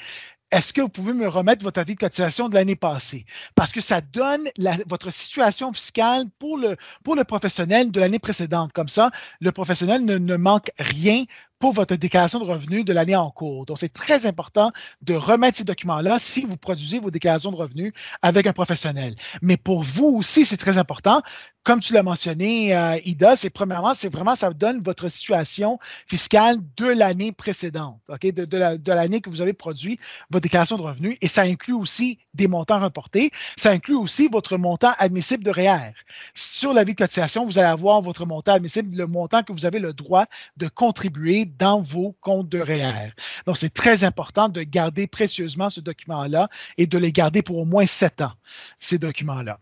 est-ce 0.53 0.73
que 0.73 0.81
vous 0.81 0.89
pouvez 0.89 1.15
me 1.15 1.27
remettre 1.27 1.65
votre 1.65 1.81
avis 1.81 1.97
de 1.97 1.99
cotisation 1.99 2.49
de 2.49 2.55
l'année 2.55 2.77
passée? 2.77 3.27
Parce 3.57 3.73
que 3.73 3.81
ça 3.81 4.01
donne 4.01 4.49
votre 4.87 5.13
situation 5.13 5.73
fiscale 5.73 6.27
pour 6.39 6.57
le, 6.57 6.77
pour 7.03 7.17
le 7.17 7.25
professionnel 7.25 7.91
de 7.91 7.99
l'année 7.99 8.21
précédente. 8.21 8.73
Comme 8.73 8.87
ça, 8.87 9.11
le 9.41 9.51
professionnel 9.51 10.05
ne, 10.05 10.17
ne 10.17 10.37
manque 10.37 10.71
rien 10.79 11.25
pour 11.65 11.73
votre 11.73 11.97
déclaration 11.97 12.41
de 12.41 12.45
revenus 12.45 12.85
de 12.85 12.93
l'année 12.93 13.17
en 13.17 13.31
cours. 13.31 13.65
Donc, 13.65 13.79
c'est 13.79 13.91
très 13.91 14.27
important 14.27 14.71
de 15.01 15.15
remettre 15.15 15.57
ces 15.57 15.65
documents-là 15.65 16.19
si 16.19 16.45
vous 16.45 16.59
produisez 16.59 16.99
vos 16.99 17.11
déclarations 17.11 17.51
de 17.53 17.57
revenus 17.57 17.95
avec 18.21 18.47
un 18.47 18.53
professionnel. 18.53 19.17
Mais 19.41 19.57
pour 19.57 19.83
vous 19.83 20.05
aussi, 20.05 20.45
c'est 20.45 20.59
très 20.59 20.77
important. 20.77 21.23
Comme 21.65 21.81
tu 21.81 21.95
l'as 21.95 22.03
mentionné, 22.03 22.77
euh, 22.77 22.99
Ida, 23.07 23.37
c'est 23.37 23.49
premièrement, 23.49 23.95
c'est 23.95 24.13
vraiment, 24.13 24.35
ça 24.35 24.51
donne 24.51 24.83
votre 24.83 25.09
situation 25.09 25.79
fiscale 26.07 26.59
de 26.77 26.87
l'année 26.87 27.33
précédente, 27.33 27.99
de, 28.07 28.93
l'année 28.93 29.23
que 29.23 29.31
vous 29.31 29.41
avez 29.41 29.55
produit 29.55 29.99
votre 30.31 30.43
déclaration 30.43 30.77
de 30.77 30.83
revenus. 30.83 31.17
Et 31.23 31.29
ça 31.29 31.41
inclut 31.41 31.73
aussi 31.73 32.19
des 32.35 32.49
montants 32.49 32.81
reportés. 32.81 33.31
Ça 33.57 33.71
inclut 33.71 33.95
aussi 33.95 34.29
votre 34.29 34.59
montant 34.59 34.93
admissible 34.99 35.43
de 35.43 35.51
REER. 35.51 35.95
Sur 36.35 36.75
la 36.75 36.85
vie 36.85 36.93
de 36.93 36.99
cotisation, 36.99 37.47
vous 37.47 37.59
allez 37.59 37.69
avoir 37.69 38.03
votre 38.03 38.27
montant 38.27 38.53
admissible, 38.53 38.95
le 38.95 39.07
montant 39.07 39.43
que 39.43 39.53
vous 39.53 39.65
avez 39.65 39.79
le 39.79 39.95
droit 39.95 40.27
de 40.59 40.69
contribuer 40.69 41.47
dans 41.47 41.81
vos 41.81 42.15
comptes 42.21 42.51
de 42.51 42.61
REER. 42.61 43.15
Donc, 43.47 43.57
c'est 43.57 43.73
très 43.73 44.05
important 44.05 44.51
de 44.51 44.63
garder 44.63 45.07
précieusement 45.07 45.71
ce 45.71 45.81
document-là 45.81 46.51
et 46.77 46.87
de 46.87 46.99
les 46.99 47.11
garder 47.11 47.41
pour 47.41 47.57
au 47.57 47.65
moins 47.65 47.87
sept 47.87 48.21
ans, 48.21 48.33
ces 48.81 48.99
documents-là. 48.99 49.59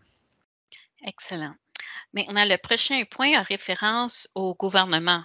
Excellent. 1.05 1.53
Maintenant, 2.13 2.45
le 2.45 2.57
prochain 2.57 3.03
point 3.09 3.33
a 3.33 3.41
référence 3.41 4.27
au 4.35 4.53
gouvernement. 4.53 5.23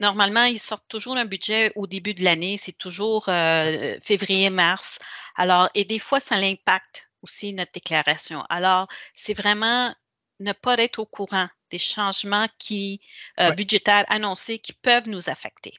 normalement, 0.00 0.44
ils 0.44 0.58
sortent 0.58 0.88
toujours 0.88 1.16
un 1.16 1.24
budget 1.24 1.72
au 1.76 1.86
début 1.86 2.14
de 2.14 2.22
l'année. 2.22 2.56
C'est 2.56 2.76
toujours 2.76 3.28
euh, 3.28 3.96
février-mars. 4.00 4.98
Alors, 5.36 5.68
et 5.74 5.84
des 5.84 5.98
fois, 5.98 6.20
ça 6.20 6.36
l'impacte 6.36 7.08
aussi 7.22 7.52
notre 7.52 7.72
déclaration. 7.72 8.44
Alors, 8.50 8.86
c'est 9.14 9.34
vraiment 9.34 9.94
ne 10.40 10.52
pas 10.52 10.74
être 10.78 10.98
au 10.98 11.06
courant 11.06 11.48
des 11.70 11.78
changements 11.78 12.48
qui, 12.58 13.00
euh, 13.40 13.50
budgétaires 13.52 14.04
annoncés 14.08 14.58
qui 14.58 14.72
peuvent 14.72 15.08
nous 15.08 15.30
affecter. 15.30 15.74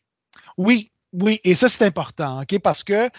Oui, 0.58 0.90
oui, 1.14 1.40
et 1.44 1.56
ça, 1.56 1.70
c'est 1.70 1.86
important, 1.86 2.42
OK? 2.42 2.60
Parce 2.60 2.84
que 2.84 3.10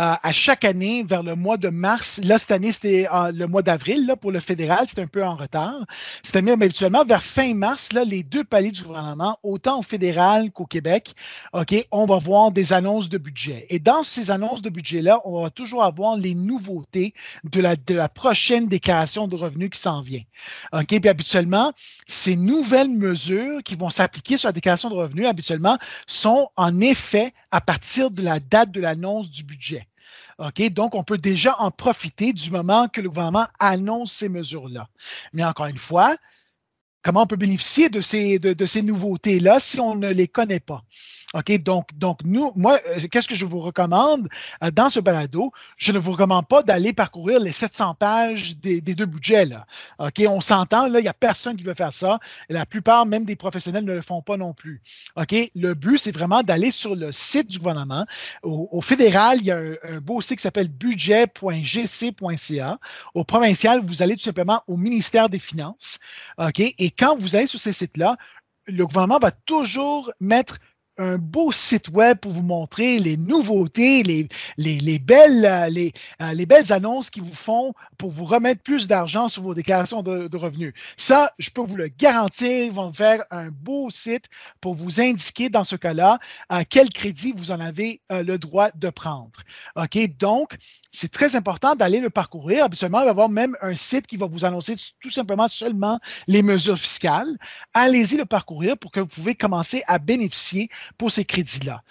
à 0.00 0.30
chaque 0.30 0.64
année, 0.64 1.02
vers 1.02 1.24
le 1.24 1.34
mois 1.34 1.56
de 1.56 1.68
mars, 1.68 2.20
là, 2.22 2.38
cette 2.38 2.52
année, 2.52 2.70
c'était 2.70 3.08
euh, 3.12 3.32
le 3.32 3.48
mois 3.48 3.62
d'avril 3.62 4.14
pour 4.20 4.30
le 4.30 4.38
fédéral, 4.38 4.86
c'était 4.88 5.02
un 5.02 5.08
peu 5.08 5.24
en 5.24 5.34
retard. 5.34 5.86
C'était 6.22 6.40
mais 6.40 6.52
habituellement, 6.52 7.04
vers 7.04 7.22
fin 7.22 7.52
mars, 7.52 7.92
là, 7.92 8.04
les 8.04 8.22
deux 8.22 8.44
paliers 8.44 8.70
du 8.70 8.82
gouvernement, 8.82 9.38
autant 9.42 9.80
au 9.80 9.82
fédéral 9.82 10.52
qu'au 10.52 10.66
Québec, 10.66 11.16
OK, 11.52 11.74
on 11.90 12.06
va 12.06 12.18
voir 12.18 12.52
des 12.52 12.72
annonces 12.72 13.08
de 13.08 13.18
budget. 13.18 13.66
Et 13.70 13.80
dans 13.80 14.04
ces 14.04 14.30
annonces 14.30 14.62
de 14.62 14.70
budget-là, 14.70 15.20
on 15.24 15.42
va 15.42 15.50
toujours 15.50 15.82
avoir 15.82 16.16
les 16.16 16.36
nouveautés 16.36 17.12
de 17.42 17.60
la, 17.60 17.74
de 17.74 17.94
la 17.94 18.08
prochaine 18.08 18.68
déclaration 18.68 19.26
de 19.26 19.34
revenus 19.34 19.70
qui 19.70 19.80
s'en 19.80 20.00
vient. 20.00 20.22
OK, 20.72 20.86
puis 20.86 21.08
habituellement, 21.08 21.72
ces 22.06 22.36
nouvelles 22.36 22.88
mesures 22.88 23.64
qui 23.64 23.74
vont 23.74 23.90
s'appliquer 23.90 24.38
sur 24.38 24.48
la 24.48 24.52
déclaration 24.52 24.90
de 24.90 24.94
revenus, 24.94 25.26
habituellement, 25.26 25.76
sont 26.06 26.50
en 26.54 26.80
effet 26.80 27.32
à 27.50 27.60
partir 27.60 28.12
de 28.12 28.22
la 28.22 28.38
date 28.38 28.70
de 28.70 28.80
l'annonce 28.80 29.28
du 29.28 29.42
budget. 29.42 29.87
OK? 30.38 30.62
Donc, 30.70 30.94
on 30.94 31.02
peut 31.02 31.18
déjà 31.18 31.56
en 31.60 31.70
profiter 31.70 32.32
du 32.32 32.50
moment 32.50 32.88
que 32.88 33.00
le 33.00 33.08
gouvernement 33.08 33.48
annonce 33.58 34.12
ces 34.12 34.28
mesures-là. 34.28 34.88
Mais 35.32 35.44
encore 35.44 35.66
une 35.66 35.78
fois, 35.78 36.16
comment 37.02 37.22
on 37.22 37.26
peut 37.26 37.36
bénéficier 37.36 37.88
de 37.88 38.00
ces, 38.00 38.38
de, 38.38 38.66
ces 38.66 38.82
nouveautés-là 38.82 39.60
si 39.60 39.80
on 39.80 39.94
ne 39.94 40.10
les 40.10 40.28
connaît 40.28 40.60
pas? 40.60 40.84
OK, 41.34 41.62
donc, 41.62 41.90
donc 41.94 42.20
nous, 42.24 42.52
moi, 42.56 42.80
euh, 42.88 43.06
qu'est-ce 43.10 43.28
que 43.28 43.34
je 43.34 43.44
vous 43.44 43.60
recommande 43.60 44.30
euh, 44.64 44.70
dans 44.70 44.88
ce 44.88 44.98
balado? 44.98 45.52
Je 45.76 45.92
ne 45.92 45.98
vous 45.98 46.12
recommande 46.12 46.48
pas 46.48 46.62
d'aller 46.62 46.94
parcourir 46.94 47.38
les 47.38 47.52
700 47.52 47.96
pages 47.96 48.56
des, 48.56 48.80
deux 48.80 49.04
budgets. 49.04 49.44
Là. 49.44 49.66
OK, 49.98 50.22
on 50.26 50.40
s'entend, 50.40 50.88
là, 50.88 51.00
il 51.00 51.02
n'y 51.02 51.08
a 51.08 51.12
personne 51.12 51.54
qui 51.56 51.64
veut 51.64 51.74
faire 51.74 51.92
ça. 51.92 52.18
La 52.48 52.64
plupart, 52.64 53.04
même 53.04 53.26
des 53.26 53.36
professionnels, 53.36 53.84
ne 53.84 53.92
le 53.92 54.00
font 54.00 54.22
pas 54.22 54.38
non 54.38 54.54
plus. 54.54 54.80
OK, 55.16 55.34
le 55.54 55.74
but, 55.74 55.98
c'est 55.98 56.12
vraiment 56.12 56.42
d'aller 56.42 56.70
sur 56.70 56.96
le 56.96 57.12
site 57.12 57.48
du 57.48 57.58
gouvernement. 57.58 58.06
Au, 58.42 58.80
fédéral, 58.80 59.36
il 59.40 59.46
y 59.46 59.50
a 59.50 59.58
un, 59.58 60.00
beau 60.00 60.22
site 60.22 60.38
qui 60.38 60.42
s'appelle 60.42 60.68
budget.gc.ca. 60.68 62.78
Au 63.14 63.24
provincial, 63.24 63.82
vous 63.84 64.02
allez 64.02 64.16
tout 64.16 64.24
simplement 64.24 64.62
au 64.66 64.78
ministère 64.78 65.28
des 65.28 65.38
Finances. 65.38 65.98
OK, 66.38 66.60
et 66.60 66.90
quand 66.90 67.18
vous 67.18 67.36
allez 67.36 67.48
sur 67.48 67.60
ces 67.60 67.74
sites-là, 67.74 68.16
le 68.66 68.86
gouvernement 68.86 69.18
va 69.18 69.30
toujours 69.30 70.10
mettre 70.20 70.58
un 70.98 71.16
beau 71.16 71.52
site 71.52 71.88
web 71.88 72.18
pour 72.18 72.32
vous 72.32 72.42
montrer 72.42 72.98
les 72.98 73.16
nouveautés, 73.16 74.02
les, 74.02 74.28
les, 74.56 74.98
belles, 74.98 75.44
euh, 75.44 75.68
les, 75.68 75.92
euh, 76.20 76.32
les, 76.32 76.44
belles 76.44 76.72
annonces 76.72 77.08
qui 77.08 77.20
vous 77.20 77.34
font 77.34 77.72
pour 77.96 78.10
vous 78.10 78.24
remettre 78.24 78.62
plus 78.62 78.88
d'argent 78.88 79.28
sur 79.28 79.42
vos 79.42 79.54
déclarations 79.54 80.02
de, 80.02 80.36
revenus. 80.36 80.74
Ça, 80.96 81.32
je 81.38 81.50
peux 81.50 81.62
vous 81.62 81.76
le 81.76 81.88
garantir, 81.88 82.64
ils 82.64 82.72
vont 82.72 82.92
faire 82.92 83.24
un 83.30 83.50
beau 83.50 83.90
site 83.90 84.26
pour 84.60 84.74
vous 84.74 85.00
indiquer 85.00 85.48
dans 85.48 85.64
ce 85.64 85.76
cas-là 85.76 86.18
à 86.48 86.64
quel 86.64 86.90
crédit 86.90 87.32
vous 87.34 87.50
en 87.50 87.60
avez 87.60 88.00
euh, 88.12 88.22
le 88.22 88.38
droit 88.38 88.70
de 88.74 88.90
prendre. 88.90 89.40
OK? 89.76 89.98
Donc, 90.18 90.58
c'est 90.92 91.10
très 91.10 91.36
important 91.36 91.74
d'aller 91.74 92.00
le 92.00 92.10
parcourir. 92.10 92.64
Habituellement, 92.64 93.00
il 93.00 93.04
va 93.04 93.08
y 93.08 93.10
avoir 93.10 93.28
même 93.28 93.56
un 93.62 93.74
site 93.74 94.06
qui 94.06 94.16
va 94.16 94.26
vous 94.26 94.44
annoncer 94.44 94.76
tout 95.00 95.10
simplement 95.10 95.48
seulement 95.48 96.00
les 96.26 96.42
mesures 96.42 96.78
fiscales. 96.78 97.36
Allez-y 97.74 98.16
le 98.16 98.24
parcourir 98.24 98.76
pour 98.78 98.90
que 98.90 99.00
vous 99.00 99.06
pouvez 99.06 99.34
commencer 99.34 99.82
à 99.86 99.98
bénéficier 99.98 100.68
pour 100.96 101.10
ces 101.10 101.24
crédits-là. 101.24 101.82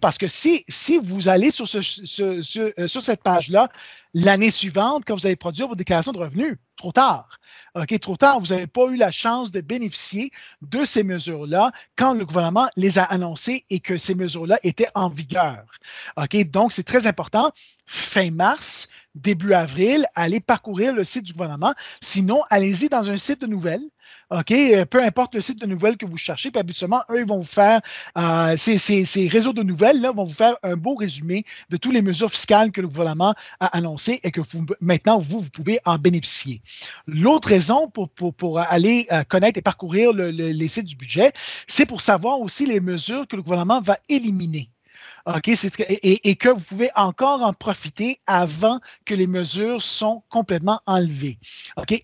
Parce 0.00 0.18
que 0.18 0.28
si, 0.28 0.64
vous 1.02 1.28
allez 1.28 1.50
euh, 1.50 2.42
sur 2.88 3.02
cette 3.02 3.22
page-là, 3.22 3.68
l'année 4.14 4.50
suivante, 4.50 5.04
quand 5.06 5.14
vous 5.14 5.26
allez 5.26 5.36
produire 5.36 5.68
vos 5.68 5.74
déclarations 5.74 6.12
de 6.12 6.18
revenus, 6.18 6.56
trop 6.76 6.92
tard. 6.92 7.38
OK, 7.74 7.98
trop 8.00 8.16
tard, 8.16 8.40
vous 8.40 8.48
n'avez 8.48 8.66
pas 8.66 8.86
eu 8.86 8.96
la 8.96 9.10
chance 9.10 9.50
de 9.50 9.60
bénéficier 9.60 10.30
de 10.62 10.84
ces 10.84 11.02
mesures-là 11.02 11.72
quand 11.96 12.14
le 12.14 12.24
gouvernement 12.24 12.68
les 12.76 12.98
a 12.98 13.04
annoncées 13.04 13.64
et 13.70 13.80
que 13.80 13.96
ces 13.96 14.14
mesures-là 14.14 14.58
étaient 14.62 14.88
en 14.94 15.08
vigueur. 15.08 15.64
OK, 16.16 16.50
donc 16.50 16.72
c'est 16.72 16.82
très 16.82 17.06
important. 17.06 17.52
Fin 17.86 18.30
mars, 18.30 18.88
début 19.14 19.52
avril, 19.52 20.06
allez 20.14 20.40
parcourir 20.40 20.94
le 20.94 21.04
site 21.04 21.24
du 21.24 21.32
gouvernement. 21.32 21.74
Sinon, 22.00 22.42
allez-y 22.50 22.88
dans 22.88 23.10
un 23.10 23.16
site 23.16 23.40
de 23.40 23.46
nouvelles. 23.46 23.84
OK? 24.30 24.50
Euh, 24.50 24.84
peu 24.84 25.02
importe 25.02 25.34
le 25.34 25.40
site 25.40 25.60
de 25.60 25.66
nouvelles 25.66 25.96
que 25.96 26.06
vous 26.06 26.16
cherchez, 26.16 26.50
puis 26.50 26.60
habituellement, 26.60 27.02
eux, 27.10 27.20
ils 27.20 27.26
vont 27.26 27.38
vous 27.38 27.42
faire, 27.42 27.80
euh, 28.16 28.56
ces, 28.56 29.28
réseaux 29.28 29.52
de 29.52 29.62
nouvelles-là 29.62 30.12
vont 30.12 30.24
vous 30.24 30.32
faire 30.32 30.56
un 30.62 30.76
beau 30.76 30.94
résumé 30.94 31.44
de 31.70 31.76
toutes 31.76 31.92
les 31.92 32.02
mesures 32.02 32.30
fiscales 32.30 32.72
que 32.72 32.80
le 32.80 32.88
gouvernement 32.88 33.34
a 33.60 33.66
annoncées 33.76 34.20
et 34.22 34.30
que 34.30 34.40
maintenant, 34.80 35.18
vous, 35.18 35.40
vous 35.40 35.50
pouvez 35.50 35.78
en 35.84 35.98
bénéficier. 35.98 36.62
L'autre 37.06 37.48
raison 37.48 37.88
pour, 37.88 38.08
pour, 38.10 38.58
aller 38.58 39.06
euh, 39.12 39.24
connaître 39.24 39.58
et 39.58 39.62
parcourir 39.62 40.12
les 40.12 40.68
sites 40.68 40.86
du 40.86 40.96
budget, 40.96 41.32
c'est 41.66 41.86
pour 41.86 42.00
savoir 42.00 42.40
aussi 42.40 42.66
les 42.66 42.80
mesures 42.80 43.26
que 43.26 43.36
le 43.36 43.42
gouvernement 43.42 43.80
va 43.80 43.98
éliminer. 44.08 44.68
Et, 45.88 46.36
que 46.36 46.48
vous 46.48 46.60
pouvez 46.60 46.90
encore 46.96 47.42
en 47.42 47.52
profiter 47.52 48.18
avant 48.26 48.80
que 49.04 49.14
les 49.14 49.26
mesures 49.26 49.80
sont 49.80 50.22
complètement 50.28 50.80
enlevées. 50.86 51.38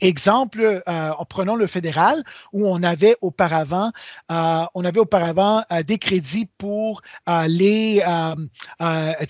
Exemple, 0.01 0.83
euh, 0.89 1.11
prenons 1.29 1.57
le 1.57 1.67
fédéral 1.67 2.23
où 2.53 2.69
on 2.69 2.83
avait 2.83 3.17
auparavant, 3.21 3.91
euh, 4.31 4.65
on 4.75 4.85
avait 4.85 5.01
auparavant 5.01 5.65
euh, 5.73 5.83
des 5.83 5.99
crédits 5.99 6.49
pour 6.59 7.03
les, 7.27 8.03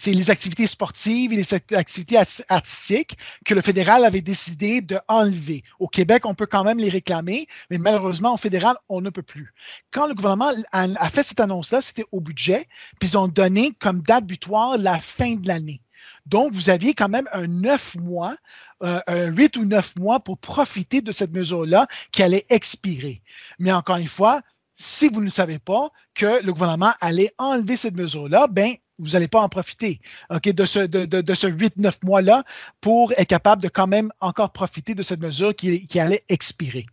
les 0.06 0.30
activités 0.30 0.66
sportives 0.66 1.32
et 1.32 1.36
les 1.36 1.54
activités 1.54 2.18
artistiques 2.48 3.16
que 3.44 3.54
le 3.54 3.62
fédéral 3.62 4.04
avait 4.04 4.20
décidé 4.20 4.80
de 4.80 4.98
enlever. 5.08 5.62
Au 5.78 5.88
Québec, 5.88 6.26
on 6.26 6.34
peut 6.34 6.46
quand 6.46 6.64
même 6.64 6.78
les 6.78 6.88
réclamer, 6.88 7.46
mais 7.70 7.78
malheureusement, 7.78 8.34
au 8.34 8.36
fédéral, 8.36 8.76
on 8.88 9.00
ne 9.00 9.10
peut 9.10 9.22
plus. 9.22 9.54
Quand 9.90 10.06
le 10.06 10.14
gouvernement 10.14 10.50
a 10.72 11.10
fait 11.10 11.22
cette 11.22 11.40
annonce-là, 11.40 11.80
c'était 11.80 12.04
au 12.12 12.20
budget, 12.20 12.68
puis 12.98 13.10
ils 13.10 13.18
ont 13.18 13.28
donné 13.28 13.72
comme 13.78 14.02
date 14.02 14.26
butoir 14.26 14.78
la 14.78 14.98
fin 14.98 15.34
de 15.34 15.46
l'année. 15.46 15.80
Donc, 16.26 16.52
vous 16.52 16.70
aviez 16.70 16.94
quand 16.94 17.08
même 17.08 17.28
un 17.32 17.46
neuf 17.46 17.94
mois, 17.96 18.36
euh, 18.82 19.00
un 19.06 19.26
huit 19.26 19.56
ou 19.56 19.64
neuf 19.64 19.96
mois 19.96 20.20
pour 20.20 20.38
profiter 20.38 21.00
de 21.00 21.10
cette 21.10 21.32
mesure-là 21.32 21.86
qui 22.12 22.22
allait 22.22 22.46
expirer. 22.50 23.22
Mais 23.58 23.72
encore 23.72 23.96
une 23.96 24.06
fois, 24.06 24.42
si 24.76 25.08
vous 25.08 25.20
ne 25.20 25.30
savez 25.30 25.58
pas 25.58 25.90
que 26.14 26.42
le 26.44 26.52
gouvernement 26.52 26.92
allait 27.00 27.34
enlever 27.38 27.76
cette 27.76 27.96
mesure-là, 27.96 28.46
ben 28.46 28.74
vous 28.98 29.10
n'allez 29.10 29.28
pas 29.28 29.40
en 29.40 29.48
profiter 29.48 30.00
de 30.30 30.64
ce, 30.64 30.80
de, 30.80 31.04
de, 31.04 31.32
8-9 31.32 32.04
mois-là 32.04 32.44
pour 32.80 33.12
être 33.12 33.28
capable 33.28 33.62
de 33.62 33.68
quand 33.68 33.86
même 33.86 34.10
encore 34.20 34.52
profiter 34.52 34.94
de 34.94 35.02
cette 35.02 35.20
mesure 35.20 35.54
qui 35.54 36.00
allait 36.00 36.24
expirer. 36.28 36.86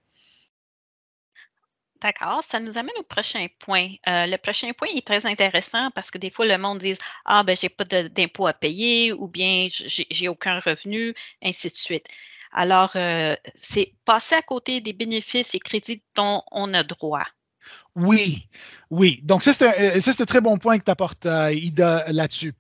D'accord, 2.02 2.44
ça 2.44 2.60
nous 2.60 2.78
amène 2.78 2.96
au 3.00 3.04
prochain 3.04 3.48
point. 3.60 3.88
Euh, 4.08 4.28
le 4.28 4.38
prochain 4.38 4.72
point 4.74 4.90
est 4.94 5.06
très 5.06 5.26
intéressant 5.26 5.90
parce 5.96 6.12
que 6.12 6.18
des 6.18 6.30
fois, 6.30 6.46
le 6.46 6.58
monde 6.58 6.80
dit 6.80 6.98
Ah, 7.24 7.44
ben, 7.44 7.56
j'ai 7.56 7.70
pas 7.70 7.86
d'impôt 7.86 8.48
à 8.48 8.54
payer 8.54 9.14
ou 9.14 9.28
bien 9.28 9.68
j'ai 9.70 10.28
aucun 10.28 10.60
revenu, 10.60 11.16
ainsi 11.42 11.70
de 11.70 11.76
suite. 11.76 12.08
Alors, 12.52 12.92
euh, 12.96 13.36
c'est 13.56 13.94
passer 14.06 14.36
à 14.36 14.42
côté 14.42 14.82
des 14.82 14.94
bénéfices 14.94 15.56
et 15.56 15.60
crédits 15.60 16.04
dont 16.16 16.44
on 16.52 16.74
a 16.74 16.84
droit. 16.84 17.26
Oui, 17.96 18.50
oui. 18.90 19.22
Donc, 19.24 19.44
c'est 19.44 19.62
un, 19.62 19.70
un, 19.70 20.26
très 20.26 20.42
bon 20.42 20.58
point 20.58 20.78
que 20.78 20.84
tu 20.84 20.92
apportes, 20.92 21.26
euh, 21.26 21.54
Ida, 21.54 22.12
là-dessus. 22.12 22.54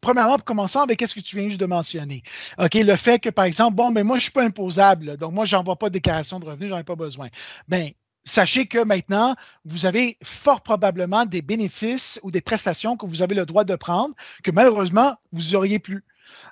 premièrement, 0.00 0.36
pour 0.36 0.44
commencer 0.44 0.78
avec 0.78 0.98
qu'est-ce 0.98 1.14
que 1.14 1.20
tu 1.20 1.36
viens 1.36 1.48
juste 1.48 1.60
de 1.60 1.66
mentionner? 1.66 2.22
OK, 2.58 2.74
le 2.74 2.96
fait 2.96 3.18
que, 3.18 3.30
par 3.30 3.46
exemple, 3.46 3.76
bon, 3.76 3.90
mais 3.90 4.04
moi, 4.04 4.16
je 4.16 4.18
ne 4.18 4.22
suis 4.24 4.32
pas 4.32 4.44
imposable, 4.44 5.16
donc 5.16 5.32
moi, 5.32 5.46
je 5.46 5.56
n'envoie 5.56 5.76
pas 5.76 5.88
de 5.88 5.94
déclaration 5.94 6.38
de 6.38 6.44
revenus, 6.44 6.68
j'en 6.68 6.78
ai 6.78 6.84
pas 6.84 6.96
besoin. 6.96 7.28
Bien, 7.66 7.90
sachez 8.24 8.66
que 8.66 8.82
maintenant, 8.82 9.36
vous 9.64 9.86
avez 9.86 10.18
fort 10.22 10.62
probablement 10.62 11.24
des 11.24 11.42
bénéfices 11.42 12.20
ou 12.22 12.30
des 12.30 12.40
prestations 12.40 12.96
que 12.96 13.06
vous 13.06 13.22
avez 13.22 13.34
le 13.34 13.46
droit 13.46 13.64
de 13.64 13.76
prendre 13.76 14.14
que 14.42 14.50
malheureusement, 14.50 15.16
vous 15.32 15.52
n'auriez 15.52 15.78
plus. 15.78 16.04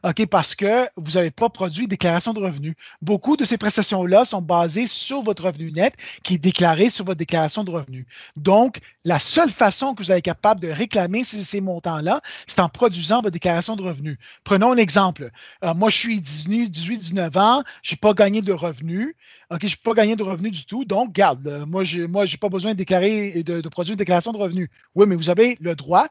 OK, 0.04 0.26
parce 0.26 0.54
que 0.54 0.88
vous 0.96 1.12
n'avez 1.12 1.30
pas 1.30 1.48
produit 1.48 1.86
déclaration 1.86 2.32
de 2.32 2.40
revenus. 2.40 2.74
Beaucoup 3.02 3.36
de 3.36 3.44
ces 3.44 3.56
prestations-là 3.56 4.24
sont 4.24 4.42
basées 4.42 4.86
sur 4.86 5.22
votre 5.22 5.44
revenu 5.44 5.70
net 5.72 5.94
qui 6.22 6.34
est 6.34 6.38
déclaré 6.38 6.88
sur 6.88 7.04
votre 7.04 7.18
déclaration 7.18 7.64
de 7.64 7.70
revenus. 7.70 8.06
Donc, 8.36 8.80
la 9.04 9.18
seule 9.18 9.50
façon 9.50 9.94
que 9.94 10.02
vous 10.02 10.12
êtes 10.12 10.24
capable 10.24 10.60
de 10.60 10.68
réclamer 10.68 11.24
ces, 11.24 11.60
montants-là, 11.60 12.20
c'est 12.46 12.60
en 12.60 12.68
produisant 12.68 13.16
votre 13.16 13.32
déclaration 13.32 13.76
de 13.76 13.82
revenus. 13.82 14.18
Prenons 14.44 14.72
un 14.72 14.76
exemple. 14.76 15.30
Euh, 15.64 15.74
moi, 15.74 15.90
je 15.90 15.98
suis 15.98 16.20
18, 16.20 16.70
19 16.70 17.36
ans, 17.36 17.62
je 17.82 17.92
n'ai 17.92 17.96
pas 17.96 18.14
gagné 18.14 18.42
de 18.42 18.52
revenus. 18.52 19.14
OK, 19.50 19.60
je 19.62 19.66
n'ai 19.66 19.80
pas 19.82 19.94
gagné 19.94 20.16
de 20.16 20.22
revenus 20.22 20.52
du 20.52 20.64
tout. 20.64 20.84
Donc, 20.84 21.12
garde, 21.12 21.64
moi, 21.66 21.84
je 21.84 22.02
n'ai 22.02 22.36
pas 22.38 22.48
besoin 22.48 22.72
de 22.72 22.76
déclarer, 22.76 23.42
de 23.42 23.68
produire 23.68 23.92
une 23.92 23.98
déclaration 23.98 24.32
de 24.32 24.38
revenus. 24.38 24.68
Oui, 24.94 25.06
mais 25.06 25.14
vous 25.14 25.30
avez 25.30 25.56
le 25.60 25.74
droit 25.74 26.06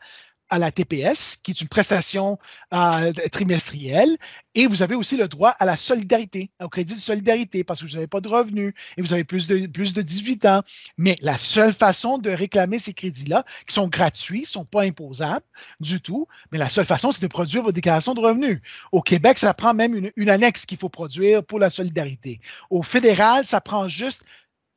à 0.52 0.60
la 0.60 0.70
TPS, 0.70 1.38
qui 1.42 1.52
est 1.52 1.62
une 1.62 1.70
prestation 1.70 2.38
euh, 2.74 3.12
trimestrielle, 3.32 4.18
et 4.54 4.68
vous 4.68 4.84
avez 4.84 4.96
aussi 4.96 5.16
le 5.16 5.30
droit 5.30 5.52
à 5.52 5.66
la 5.66 5.78
solidarité, 5.78 6.52
au 6.62 6.68
crédit 6.68 6.94
de 6.94 7.00
solidarité, 7.00 7.64
parce 7.64 7.80
que 7.80 7.86
vous 7.88 7.94
n'avez 7.94 8.08
pas 8.08 8.20
de 8.20 8.28
revenus 8.28 8.74
et 8.98 9.02
vous 9.02 9.14
avez 9.14 9.24
plus 9.24 9.48
de, 9.48 9.66
plus 9.68 9.94
de 9.94 10.02
18 10.02 10.46
ans. 10.46 10.62
Mais 10.98 11.16
la 11.22 11.38
seule 11.38 11.74
façon 11.74 12.18
de 12.18 12.30
réclamer 12.30 12.78
ces 12.78 12.94
crédits-là, 12.94 13.46
qui 13.66 13.74
sont 13.74 13.88
gratuits, 13.88 14.42
ne 14.42 14.46
sont 14.46 14.66
pas 14.66 14.84
imposables 14.84 15.46
du 15.80 16.02
tout, 16.02 16.28
mais 16.52 16.58
la 16.58 16.70
seule 16.70 16.86
façon, 16.86 17.12
c'est 17.12 17.22
de 17.22 17.28
produire 17.28 17.64
vos 17.64 17.72
déclarations 17.72 18.14
de 18.14 18.20
revenus. 18.20 18.60
Au 18.92 19.02
Québec, 19.02 19.38
ça 19.38 19.54
prend 19.54 19.74
même 19.74 19.96
une, 19.96 20.12
une 20.18 20.30
annexe 20.30 20.66
qu'il 20.66 20.78
faut 20.78 20.90
produire 20.90 21.46
pour 21.46 21.60
la 21.60 21.70
solidarité. 21.70 22.42
Au 22.70 22.84
fédéral, 22.84 23.46
ça 23.46 23.62
prend 23.62 23.88
juste 23.88 24.26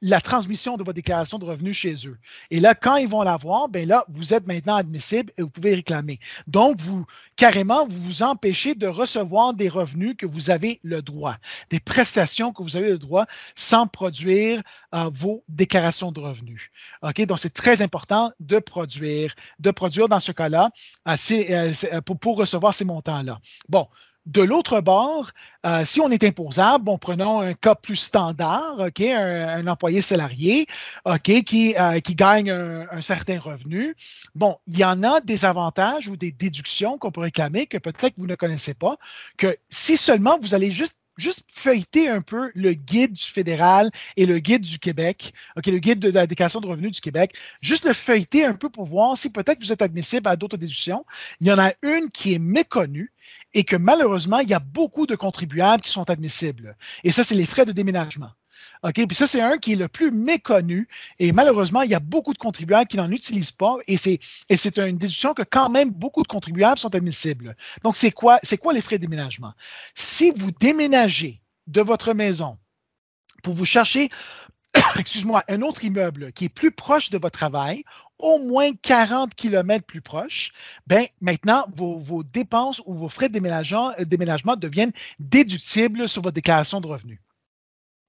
la 0.05 0.21
transmission 0.21 0.77
de 0.77 0.85
votre 0.85 0.97
déclaration 0.97 1.39
de 1.39 1.47
revenus 1.47 1.79
chez 1.79 1.95
eux. 2.07 2.19
Et 2.51 2.61
là, 2.61 2.75
quand 2.75 2.97
ils 2.97 3.09
vont 3.09 3.23
l'avoir, 3.23 3.71
ben 3.71 3.89
là, 3.89 4.05
vous 4.09 4.35
êtes 4.35 4.47
maintenant 4.47 4.77
admissible 4.77 5.33
et 5.39 5.43
vous 5.43 5.49
pouvez 5.49 5.75
réclamer. 5.75 6.21
Donc, 6.47 6.79
vous, 6.79 7.07
carrément, 7.37 7.87
vous 7.87 8.03
vous 8.03 8.23
empêchez 8.23 8.75
de 8.75 8.87
recevoir 8.87 9.55
des 9.55 9.71
revenus 9.71 10.15
que 10.19 10.27
vous 10.27 10.51
avez 10.51 10.79
le 10.83 11.01
droit, 11.01 11.39
des 11.71 11.81
prestations 11.81 12.53
que 12.53 12.63
vous 12.63 12.77
avez 12.77 12.91
le 12.91 12.99
droit 12.99 13.25
sans 13.57 13.87
produire 13.87 14.63
euh, 14.95 15.09
vos 15.11 15.43
déclarations 15.49 16.13
de 16.13 16.21
revenus. 16.21 16.71
OK? 17.01 17.25
Donc, 17.25 17.39
c'est 17.39 17.55
très 17.55 17.81
important 17.81 18.31
de 18.41 18.59
produire, 18.59 19.35
de 19.59 19.71
produire 19.71 20.09
dans 20.09 20.21
ce 20.21 20.33
cas-là 20.33 20.71
euh, 21.09 21.17
euh, 21.31 22.01
pour, 22.03 22.19
pour 22.19 22.37
recevoir 22.37 22.75
ces 22.75 22.85
montants-là. 22.85 23.41
Bon, 23.71 23.89
de 24.27 24.43
l'autre 24.43 24.81
bord, 24.81 25.31
euh, 25.67 25.85
si 25.85 26.01
on 26.01 26.11
est 26.11 26.25
imposable, 26.25 26.85
bon, 26.85 26.99
prenons 26.99 27.41
un 27.41 27.55
cas 27.55 27.75
plus 27.75 27.97
standard, 27.97 28.79
OK, 28.79 29.01
un, 29.01 29.67
employé 29.67 30.01
salarié, 30.01 30.67
OK, 31.05 31.43
qui, 31.45 31.75
euh, 31.79 32.01
qui 32.01 32.15
gagne 32.15 32.51
un, 32.51 33.01
certain 33.03 33.39
revenu. 33.39 33.95
Bon, 34.35 34.57
il 34.67 34.79
y 34.79 34.85
en 34.85 35.03
a 35.03 35.21
des 35.21 35.45
avantages 35.45 36.09
ou 36.09 36.17
des 36.17 36.33
déductions 36.33 36.97
qu'on 36.97 37.11
peut 37.11 37.21
réclamer 37.21 37.67
que 37.67 37.79
peut-être 37.79 38.15
vous 38.17 38.27
ne 38.27 38.35
connaissez 38.35 38.75
pas, 38.75 38.97
que 39.37 39.59
si 39.69 39.97
seulement 39.97 40.39
vous 40.41 40.55
allez 40.55 40.73
juste 40.73 40.97
juste 41.17 41.45
feuilleter 41.53 42.09
un 42.09 42.21
peu 42.21 42.51
le 42.55 42.73
guide 42.73 43.13
du 43.13 43.25
fédéral 43.25 43.91
et 44.17 44.27
le 44.27 44.39
guide 44.39 44.63
du 44.63 44.79
Québec, 44.79 45.33
le 45.57 45.79
guide 45.79 45.99
de 45.99 46.11
la 46.11 46.27
déclaration 46.27 46.61
de 46.61 46.67
revenus 46.67 46.93
du 46.93 47.01
Québec, 47.01 47.35
juste 47.61 47.85
le 47.85 47.93
feuilleter 47.93 48.45
un 48.45 48.55
peu 48.55 48.69
pour 48.69 48.85
voir 48.85 49.17
si 49.17 49.31
peut-être 49.31 49.61
vous 49.61 49.73
êtes 49.73 49.83
admissible 49.83 50.29
à 50.29 50.37
d'autres 50.37 50.57
déductions. 50.57 51.05
Il 51.41 51.47
y 51.47 51.53
en 51.53 51.59
a 51.59 51.73
une 51.83 52.11
qui 52.11 52.35
est 52.35 52.39
méconnue 52.39 53.13
et 53.55 53.65
que 53.65 53.77
malheureusement, 53.77 54.41
il 54.41 54.49
y 54.49 54.55
a 54.55 54.59
beaucoup 54.59 55.07
de 55.07 55.17
contribuables 55.17 55.83
qui 55.83 55.91
sont 55.91 56.11
admissibles. 56.11 56.77
Et 57.05 57.13
ça, 57.13 57.25
c'est 57.25 57.35
les 57.35 57.47
frais 57.47 57.67
de 57.67 57.73
déménagement. 57.73 58.31
OK? 58.83 59.07
Puis 59.07 59.15
ça, 59.15 59.27
c'est 59.27 59.41
un 59.41 59.59
qui 59.59 59.73
est 59.73 59.77
le 59.77 59.89
plus 59.89 60.11
méconnu. 60.11 60.89
Et 61.19 61.33
malheureusement, 61.33 61.83
il 61.83 61.91
y 61.91 61.95
a 61.95 62.01
beaucoup 62.01 62.33
de 62.33 62.39
contribuables 62.39 62.89
qui 62.89 62.97
n'en 62.97 63.11
utilisent 63.11 63.53
pas. 63.53 63.77
Et 63.87 63.97
c'est, 63.97 64.21
et 64.49 64.57
c'est 64.57 64.79
une 64.79 64.99
déduction 64.99 65.35
que 65.35 65.43
quand 65.43 65.71
même 65.71 65.91
beaucoup 65.91 66.23
de 66.23 66.29
contribuables 66.29 66.79
sont 66.79 66.95
admissibles. 66.95 67.57
Donc, 67.83 67.97
c'est 67.97 68.11
quoi, 68.11 68.39
c'est 68.43 68.59
quoi 68.59 68.73
les 68.73 68.81
frais 68.81 68.99
de 68.99 69.03
déménagement? 69.03 69.53
Si 69.95 70.31
vous 70.31 70.51
déménagez 70.51 71.41
de 71.67 71.81
votre 71.81 72.13
maison 72.13 72.59
pour 73.43 73.55
vous 73.55 73.65
chercher, 73.65 74.11
excuse-moi, 74.99 75.45
un 75.49 75.63
autre 75.63 75.85
immeuble 75.85 76.33
qui 76.33 76.47
est 76.47 76.49
plus 76.51 76.71
proche 76.71 77.11
de 77.11 77.19
votre 77.19 77.39
travail, 77.39 77.85
au 78.19 78.39
moins 78.39 78.73
40 78.73 79.35
km 79.35 79.85
plus 79.85 80.01
proche, 80.01 80.53
ben 80.87 81.07
maintenant, 81.21 81.67
vos, 81.77 82.23
dépenses 82.23 82.81
ou 82.87 82.95
vos 82.95 83.09
frais 83.09 83.29
de 83.29 83.35
déménagement, 83.35 83.93
euh, 83.99 84.05
déménagement 84.05 84.57
deviennent 84.57 84.93
déductibles 85.19 86.09
sur 86.09 86.23
votre 86.23 86.35
déclaration 86.35 86.81
de 86.81 86.87
revenus. 86.87 87.19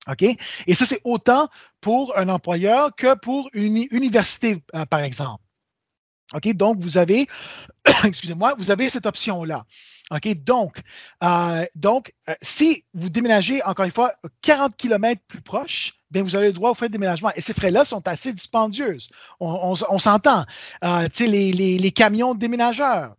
OK? 0.09 0.23
Et 0.67 0.73
ça, 0.73 0.85
c'est 0.85 1.01
autant 1.03 1.49
pour 1.81 2.17
un 2.17 2.29
employeur 2.29 2.95
que 2.95 3.15
pour 3.15 3.49
une 3.53 3.85
université, 3.91 4.63
euh, 4.75 4.85
par 4.85 5.01
exemple. 5.01 5.43
OK? 6.33 6.53
Donc, 6.53 6.79
vous 6.79 6.97
avez, 6.97 7.27
excusez-moi, 8.03 8.55
vous 8.57 8.71
avez 8.71 8.89
cette 8.89 9.05
option-là. 9.05 9.65
OK? 10.11 10.27
Donc, 10.43 10.81
euh, 11.23 11.65
donc 11.75 12.13
si 12.41 12.83
vous 12.93 13.09
déménagez, 13.09 13.63
encore 13.63 13.85
une 13.85 13.91
fois, 13.91 14.13
40 14.41 14.75
km 14.75 15.21
plus 15.27 15.41
proche, 15.41 15.93
bien, 16.11 16.23
vous 16.23 16.35
avez 16.35 16.47
le 16.47 16.53
droit 16.53 16.71
aux 16.71 16.75
frais 16.75 16.87
de 16.87 16.93
déménagement. 16.93 17.31
Et 17.35 17.41
ces 17.41 17.53
frais-là 17.53 17.85
sont 17.85 18.07
assez 18.07 18.31
dispendieuses. 18.33 19.09
On, 19.39 19.75
s'entend. 19.75 20.45
Euh, 20.83 21.07
les, 21.19 21.51
les, 21.51 21.77
les, 21.77 21.91
camions 21.91 22.35
de 22.35 22.39
déménageurs, 22.39 23.15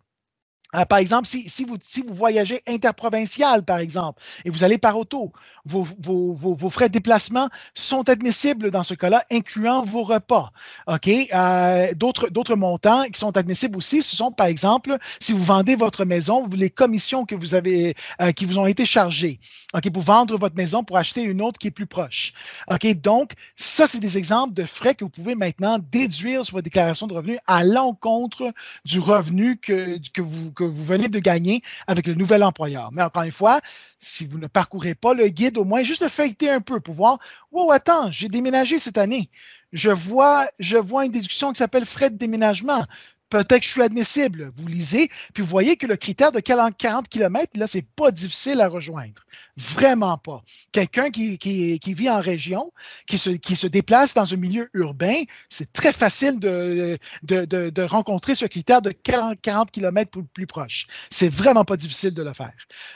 euh, 0.76 0.84
par 0.84 0.98
exemple, 0.98 1.26
si, 1.26 1.64
vous, 1.64 1.76
si 1.82 2.02
vous 2.02 2.14
voyagez 2.14 2.62
interprovincial, 2.66 3.64
par 3.64 3.78
exemple, 3.78 4.22
et 4.44 4.50
vous 4.50 4.64
allez 4.64 4.78
par 4.78 4.98
auto, 4.98 5.32
vos, 5.66 6.70
frais 6.70 6.88
de 6.88 6.92
déplacement 6.92 7.48
sont 7.74 8.08
admissibles 8.08 8.70
dans 8.70 8.82
ce 8.82 8.94
cas-là, 8.94 9.24
incluant 9.30 9.82
vos 9.82 10.02
repas. 10.02 10.52
OK? 10.86 11.08
Euh, 11.08 11.92
d'autres, 11.94 12.56
montants 12.56 13.04
qui 13.04 13.18
sont 13.18 13.36
admissibles 13.36 13.76
aussi, 13.76 14.02
ce 14.02 14.16
sont, 14.16 14.30
par 14.30 14.46
exemple, 14.46 14.96
si 15.20 15.32
vous 15.32 15.42
vendez 15.42 15.76
votre 15.76 16.04
maison, 16.04 16.46
les 16.52 16.70
commissions 16.70 17.24
que 17.24 17.34
vous 17.34 17.54
avez, 17.54 17.94
euh, 18.20 18.32
qui 18.32 18.44
vous 18.44 18.58
ont 18.58 18.66
été 18.66 18.86
chargées. 18.86 19.40
OK? 19.74 19.90
Pour 19.90 20.02
vendre 20.02 20.36
votre 20.38 20.56
maison, 20.56 20.84
pour 20.84 20.96
acheter 20.96 21.22
une 21.22 21.42
autre 21.42 21.58
qui 21.58 21.68
est 21.68 21.72
plus 21.72 21.86
proche. 21.86 22.32
OK? 22.70 22.86
Donc, 23.00 23.32
ça, 23.56 23.86
c'est 23.86 24.00
des 24.00 24.18
exemples 24.18 24.54
de 24.54 24.64
frais 24.64 24.94
que 24.94 25.04
vous 25.04 25.10
pouvez 25.10 25.34
maintenant 25.34 25.78
déduire 25.90 26.44
sur 26.44 26.54
votre 26.54 26.64
déclaration 26.64 27.06
de 27.06 27.14
revenus 27.14 27.38
à 27.46 27.64
l'encontre 27.64 28.52
du 28.84 29.00
revenu 29.00 29.56
que, 29.56 29.98
que 30.12 30.22
vous 30.22 30.52
vous 30.66 30.84
venez 30.84 31.08
de 31.08 31.18
gagner 31.18 31.62
avec 31.86 32.06
le 32.06 32.14
nouvel 32.14 32.42
employeur. 32.42 32.90
Mais 32.92 33.02
encore 33.02 33.22
une 33.22 33.32
fois, 33.32 33.60
si 33.98 34.26
vous 34.26 34.38
ne 34.38 34.46
parcourez 34.46 34.94
pas 34.94 35.14
le 35.14 35.28
guide, 35.28 35.58
au 35.58 35.64
moins 35.64 35.82
juste 35.82 36.02
le 36.02 36.08
feuilleter 36.08 36.50
un 36.50 36.60
peu 36.60 36.80
pour 36.80 36.94
voir, 36.94 37.18
wow, 37.52 37.72
attends, 37.72 38.10
j'ai 38.10 38.28
déménagé 38.28 38.78
cette 38.78 38.98
année. 38.98 39.30
Je 39.72 39.90
vois, 39.90 40.48
je 40.58 40.76
vois 40.76 41.04
une 41.04 41.12
déduction 41.12 41.52
qui 41.52 41.58
s'appelle 41.58 41.86
frais 41.86 42.10
de 42.10 42.16
déménagement 42.16 42.84
peut-être 43.28 43.60
que 43.60 43.64
je 43.64 43.70
suis 43.70 43.82
admissible. 43.82 44.52
Vous 44.56 44.66
lisez, 44.66 45.10
puis 45.34 45.42
vous 45.42 45.48
voyez 45.48 45.76
que 45.76 45.86
le 45.86 45.96
critère 45.96 46.32
de 46.32 46.40
40 46.40 46.76
km, 47.08 47.58
là, 47.58 47.66
c'est 47.66 47.86
pas 47.86 48.10
difficile 48.10 48.60
à 48.60 48.68
rejoindre. 48.68 49.24
Vraiment 49.56 50.18
pas. 50.18 50.42
Quelqu'un 50.72 51.10
qui, 51.10 51.78
vit 51.84 52.10
en 52.10 52.20
région, 52.20 52.72
qui 53.06 53.18
se, 53.18 53.30
qui 53.30 53.56
se 53.56 53.66
déplace 53.66 54.14
dans 54.14 54.32
un 54.32 54.36
milieu 54.36 54.68
urbain, 54.74 55.22
c'est 55.48 55.72
très 55.72 55.92
facile 55.92 56.38
de, 56.38 56.98
de, 57.22 57.82
rencontrer 57.82 58.34
ce 58.34 58.46
critère 58.46 58.82
de 58.82 58.90
40, 58.90 59.40
40 59.40 59.70
km 59.70 60.10
plus, 60.10 60.24
plus 60.24 60.46
proche. 60.46 60.86
C'est 61.10 61.28
vraiment 61.28 61.64
pas 61.64 61.76
difficile 61.76 62.14
de 62.14 62.22
le 62.22 62.32
faire. 62.32 62.54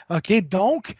OK? 0.09 0.31
Donc, 0.49 0.95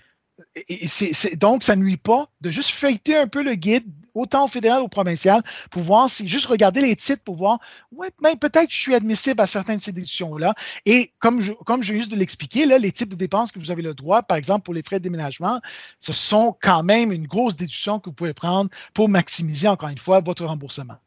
donc, 1.35 1.63
ça 1.63 1.75
nuit 1.75 1.97
pas 1.97 2.29
de 2.41 2.51
juste 2.51 2.71
feuilleter 2.71 3.15
un 3.15 3.27
peu 3.27 3.43
le 3.43 3.55
guide, 3.55 3.85
autant 4.13 4.45
au 4.45 4.47
fédéral 4.47 4.81
ou 4.81 4.85
au 4.85 4.87
provincial, 4.87 5.41
pour 5.69 5.83
voir 5.83 6.09
si, 6.09 6.27
juste 6.27 6.45
regarder 6.45 6.81
les 6.81 6.95
titres 6.95 7.23
pour 7.23 7.35
voir, 7.35 7.59
ouais, 7.91 8.09
ben, 8.21 8.35
peut-être 8.35 8.67
que 8.67 8.73
je 8.73 8.81
suis 8.81 8.95
admissible 8.95 9.41
à 9.41 9.47
certaines 9.47 9.77
de 9.77 9.81
ces 9.81 9.91
déductions-là. 9.91 10.53
Et 10.85 11.11
comme 11.19 11.41
je, 11.41 11.53
comme 11.65 11.83
je 11.83 11.93
viens 11.93 12.01
juste 12.01 12.11
de 12.11 12.17
l'expliquer, 12.17 12.65
là, 12.65 12.77
les 12.77 12.91
types 12.91 13.09
de 13.09 13.15
dépenses 13.15 13.51
que 13.51 13.59
vous 13.59 13.71
avez 13.71 13.81
le 13.81 13.93
droit, 13.93 14.21
par 14.21 14.37
exemple, 14.37 14.63
pour 14.63 14.73
les 14.73 14.83
frais 14.83 14.99
de 14.99 15.03
déménagement, 15.03 15.61
ce 15.99 16.13
sont 16.13 16.55
quand 16.61 16.83
même 16.83 17.11
une 17.11 17.27
grosse 17.27 17.55
déduction 17.55 17.99
que 17.99 18.09
vous 18.09 18.15
pouvez 18.15 18.33
prendre 18.33 18.69
pour 18.93 19.09
maximiser, 19.09 19.67
encore 19.67 19.89
une 19.89 19.97
fois, 19.97 20.19
votre 20.19 20.45
remboursement. 20.45 20.97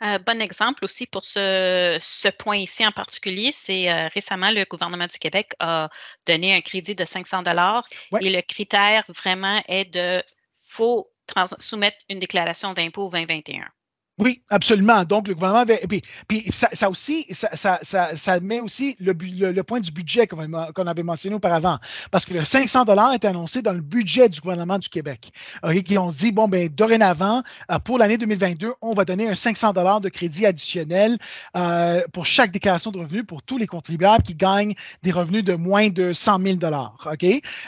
Un 0.00 0.18
bon 0.18 0.40
exemple 0.42 0.84
aussi 0.84 1.06
pour 1.06 1.24
ce, 1.24 2.30
point 2.30 2.56
ici 2.56 2.86
en 2.86 2.92
particulier, 2.92 3.52
c'est 3.52 3.90
euh, 3.90 4.08
récemment 4.08 4.50
le 4.50 4.64
gouvernement 4.64 5.06
du 5.06 5.18
Québec 5.18 5.52
a 5.60 5.88
donné 6.26 6.54
un 6.54 6.60
crédit 6.60 6.94
de 6.94 7.04
500 7.04 7.42
dollars 7.42 7.86
et 8.20 8.30
le 8.30 8.42
critère 8.42 9.04
vraiment 9.08 9.62
est 9.68 9.90
de 9.90 10.22
faut 10.52 11.08
soumettre 11.58 11.98
une 12.08 12.18
déclaration 12.18 12.72
d'impôt 12.72 13.08
2021. 13.10 13.66
Oui, 14.20 14.42
absolument. 14.48 15.02
Donc, 15.04 15.26
le 15.26 15.34
gouvernement 15.34 15.62
avait. 15.62 15.82
Puis, 15.88 16.02
puis 16.28 16.44
ça, 16.52 16.88
aussi, 16.88 17.26
ça, 17.30 17.80
ça, 17.82 18.16
ça, 18.16 18.40
met 18.40 18.60
aussi 18.60 18.94
le, 19.00 19.12
le, 19.12 19.62
point 19.64 19.80
du 19.80 19.90
budget 19.90 20.28
qu'on 20.28 20.86
avait 20.86 21.02
mentionné 21.02 21.34
auparavant. 21.34 21.78
Parce 22.12 22.24
que 22.24 22.32
le 22.32 22.44
500 22.44 22.84
est 23.12 23.24
annoncé 23.24 23.60
dans 23.60 23.72
le 23.72 23.80
budget 23.80 24.28
du 24.28 24.40
gouvernement 24.40 24.78
du 24.78 24.88
Québec. 24.88 25.32
OK, 25.64 25.82
qui 25.82 25.98
ont 25.98 26.10
dit, 26.10 26.30
bon, 26.30 26.46
ben 26.46 26.68
dorénavant, 26.68 27.42
euh, 27.72 27.80
pour 27.80 27.98
l'année 27.98 28.16
2022, 28.16 28.74
on 28.82 28.94
va 28.94 29.04
donner 29.04 29.28
un 29.28 29.34
500 29.34 29.72
de 30.00 30.08
crédit 30.08 30.46
additionnel 30.46 31.18
euh, 31.56 32.02
pour 32.12 32.24
chaque 32.24 32.52
déclaration 32.52 32.92
de 32.92 32.98
revenus 33.00 33.24
pour 33.26 33.42
tous 33.42 33.58
les 33.58 33.66
contribuables 33.66 34.22
qui 34.22 34.36
gagnent 34.36 34.74
des 35.02 35.10
revenus 35.10 35.42
de 35.42 35.54
moins 35.54 35.88
de 35.88 36.12
100 36.12 36.38
000 36.40 36.58
OK, 37.06 37.24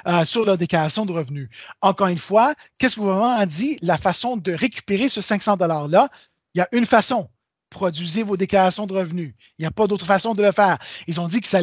euh, 0.06 0.24
sur 0.24 0.44
leur 0.44 0.58
déclaration 0.58 1.06
de 1.06 1.12
revenus. 1.12 1.48
Encore 1.80 2.06
une 2.06 2.18
fois, 2.18 2.54
qu'est-ce 2.78 2.94
que 2.94 3.00
le 3.00 3.06
gouvernement 3.06 3.36
a 3.36 3.46
dit? 3.46 3.78
La 3.82 3.98
façon 3.98 4.36
de 4.36 4.52
récupérer 4.52 5.08
ce 5.08 5.20
500 5.20 5.56
$-là, 5.56 6.08
il 6.56 6.60
y 6.60 6.62
a 6.62 6.68
une 6.72 6.86
façon. 6.86 7.28
Produisez 7.68 8.22
vos 8.22 8.38
déclarations 8.38 8.86
de 8.86 8.94
revenus. 8.94 9.34
Il 9.58 9.62
n'y 9.62 9.66
a 9.66 9.70
pas 9.70 9.86
d'autre 9.86 10.06
façon 10.06 10.34
de 10.34 10.42
le 10.42 10.52
faire. 10.52 10.78
Ils 11.06 11.20
ont 11.20 11.28
dit 11.28 11.42
qu'ils 11.42 11.56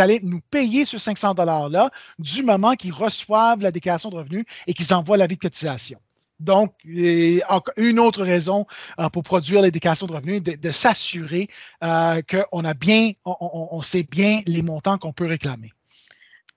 allaient, 0.00 0.20
nous 0.22 0.40
payer 0.50 0.84
ce 0.84 0.98
500 0.98 1.32
$-là 1.34 1.90
du 2.18 2.42
moment 2.42 2.74
qu'ils 2.74 2.92
reçoivent 2.92 3.62
la 3.62 3.72
déclaration 3.72 4.10
de 4.10 4.16
revenus 4.16 4.44
et 4.66 4.74
qu'ils 4.74 4.92
envoient 4.92 5.16
l'avis 5.16 5.36
de 5.36 5.40
cotisation. 5.40 5.98
Donc, 6.38 6.74
une 6.84 7.98
autre 7.98 8.22
raison 8.22 8.66
euh, 8.98 9.08
pour 9.08 9.22
produire 9.22 9.62
les 9.62 9.70
déclarations 9.70 10.06
de 10.06 10.12
revenus, 10.12 10.42
de, 10.42 10.70
s'assurer 10.70 11.48
euh, 11.82 12.20
qu'on 12.20 13.82
sait 13.82 14.02
bien 14.02 14.42
les 14.46 14.60
montants 14.60 14.98
qu'on 14.98 15.14
peut 15.14 15.26
réclamer. 15.26 15.72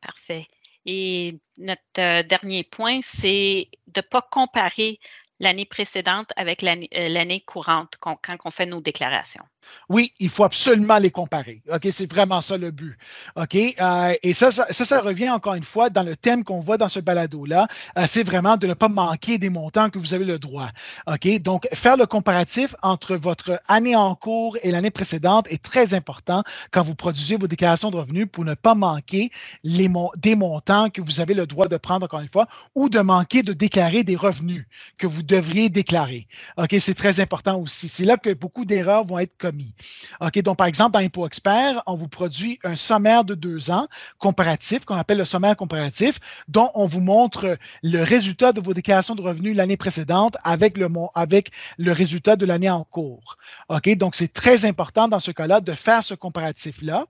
Parfait. 0.01 0.47
Et 0.85 1.39
notre 1.57 1.81
euh, 1.99 2.23
dernier 2.23 2.63
point, 2.65 2.99
c'est 3.01 3.69
de 3.87 3.99
ne 3.99 4.01
pas 4.01 4.21
comparer 4.21 4.99
l'année 5.39 5.65
précédente 5.65 6.31
avec 6.35 6.61
l'année 6.61 6.89
euh, 6.95 7.45
courante 7.45 7.95
quand 7.99 8.17
on 8.45 8.49
fait 8.49 8.65
nos 8.65 8.81
déclarations. 8.81 9.43
Oui, 9.87 10.13
il 10.19 10.29
faut 10.29 10.43
absolument 10.43 10.97
les 10.99 11.09
comparer. 11.09 11.61
OK, 11.71 11.87
c'est 11.91 12.11
vraiment 12.11 12.41
ça 12.41 12.57
le 12.57 12.71
but. 12.71 12.97
OK, 13.35 13.55
euh, 13.55 14.13
et 14.21 14.33
ça 14.33 14.51
ça, 14.51 14.65
ça, 14.69 15.01
revient 15.01 15.29
encore 15.29 15.55
une 15.55 15.63
fois 15.63 15.89
dans 15.89 16.03
le 16.03 16.15
thème 16.15 16.43
qu'on 16.43 16.61
voit 16.61 16.77
dans 16.77 16.89
ce 16.89 16.99
balado-là. 16.99 17.67
Euh, 17.97 18.05
c'est 18.07 18.23
vraiment 18.23 18.57
de 18.57 18.67
ne 18.67 18.73
pas 18.73 18.87
manquer 18.87 19.37
des 19.37 19.49
montants 19.49 19.89
que 19.89 19.97
vous 19.97 20.13
avez 20.13 20.25
le 20.25 20.37
droit. 20.37 20.69
OK, 21.07 21.41
donc 21.41 21.67
faire 21.73 21.97
le 21.97 22.05
comparatif 22.05 22.75
entre 22.83 23.15
votre 23.15 23.61
année 23.67 23.95
en 23.95 24.13
cours 24.15 24.57
et 24.61 24.71
l'année 24.71 24.91
précédente 24.91 25.47
est 25.49 25.61
très 25.61 25.93
important 25.93 26.43
quand 26.71 26.83
vous 26.83 26.95
produisez 26.95 27.35
vos 27.37 27.47
déclarations 27.47 27.89
de 27.89 27.97
revenus 27.97 28.27
pour 28.31 28.45
ne 28.45 28.53
pas 28.53 28.75
manquer 28.75 29.31
les 29.63 29.89
des 30.17 30.35
montants 30.35 30.89
que 30.89 31.01
vous 31.01 31.19
avez 31.19 31.33
le 31.33 31.47
droit 31.47 31.67
de 31.67 31.77
prendre, 31.77 32.05
encore 32.05 32.19
une 32.19 32.29
fois, 32.29 32.47
ou 32.75 32.89
de 32.89 32.99
manquer 32.99 33.41
de 33.41 33.53
déclarer 33.53 34.03
des 34.03 34.15
revenus 34.15 34.67
que 34.97 35.07
vous 35.07 35.23
devriez 35.29 35.69
déclarer. 35.69 36.27
OK, 36.57 36.75
c'est 36.79 36.95
très 36.95 37.19
important 37.19 37.59
aussi. 37.59 37.87
C'est 37.87 38.03
là 38.03 38.17
que 38.17 38.33
beaucoup 38.33 38.65
d'erreurs 38.65 39.05
vont 39.05 39.19
être 39.19 39.37
commises. 39.37 39.73
OK, 40.19 40.39
donc 40.41 40.57
par 40.57 40.67
exemple, 40.67 40.91
dans 40.91 40.99
Impôt 40.99 41.25
Expert, 41.27 41.81
on 41.85 41.95
vous 41.95 42.07
produit 42.07 42.59
un 42.63 42.75
sommaire 42.75 43.23
de 43.23 43.35
deux 43.35 43.71
ans 43.71 43.87
comparatif, 44.17 44.85
qu'on 44.85 44.95
appelle 44.95 45.19
le 45.19 45.25
sommaire 45.25 45.55
comparatif, 45.55 46.19
dont 46.47 46.71
on 46.73 46.87
vous 46.87 46.99
montre 46.99 47.57
le 47.83 48.03
résultat 48.03 48.51
de 48.51 48.59
vos 48.59 48.73
déclarations 48.73 49.15
de 49.15 49.21
revenus 49.21 49.55
l'année 49.55 49.77
précédente 49.77 50.37
avec 50.43 50.77
le, 50.77 50.87
avec 51.13 51.51
le 51.77 51.91
résultat 51.91 52.35
de 52.35 52.45
l'année 52.45 52.69
en 52.69 52.83
cours. 52.83 53.37
OK, 53.69 53.95
donc 53.95 54.15
c'est 54.15 54.33
très 54.33 54.65
important 54.65 55.07
dans 55.07 55.19
ce 55.19 55.31
cas-là 55.31 55.61
de 55.61 55.73
faire 55.73 56.03
ce 56.03 56.15
comparatif-là. 56.15 57.05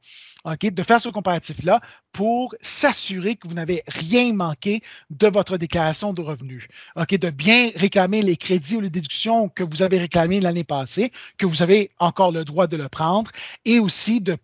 De 0.45 0.83
faire 0.83 1.01
ce 1.01 1.09
comparatif-là 1.09 1.81
pour 2.13 2.55
s'assurer 2.61 3.35
que 3.35 3.47
vous 3.47 3.53
n'avez 3.53 3.83
rien 3.87 4.31
manqué 4.33 4.81
de 5.09 5.27
votre 5.27 5.57
déclaration 5.57 6.13
de 6.13 6.21
revenus. 6.21 6.67
De 6.95 7.29
bien 7.29 7.71
réclamer 7.75 8.21
les 8.21 8.37
crédits 8.37 8.77
ou 8.77 8.81
les 8.81 8.89
déductions 8.89 9.49
que 9.49 9.63
vous 9.63 9.81
avez 9.81 9.99
réclamés 9.99 10.39
l'année 10.39 10.63
passée, 10.63 11.11
que 11.37 11.45
vous 11.45 11.61
avez 11.61 11.91
encore 11.99 12.31
le 12.31 12.45
droit 12.45 12.67
de 12.67 12.77
le 12.77 12.87
prendre, 12.87 13.31
et 13.65 13.79
aussi 13.79 14.21
de, 14.21 14.37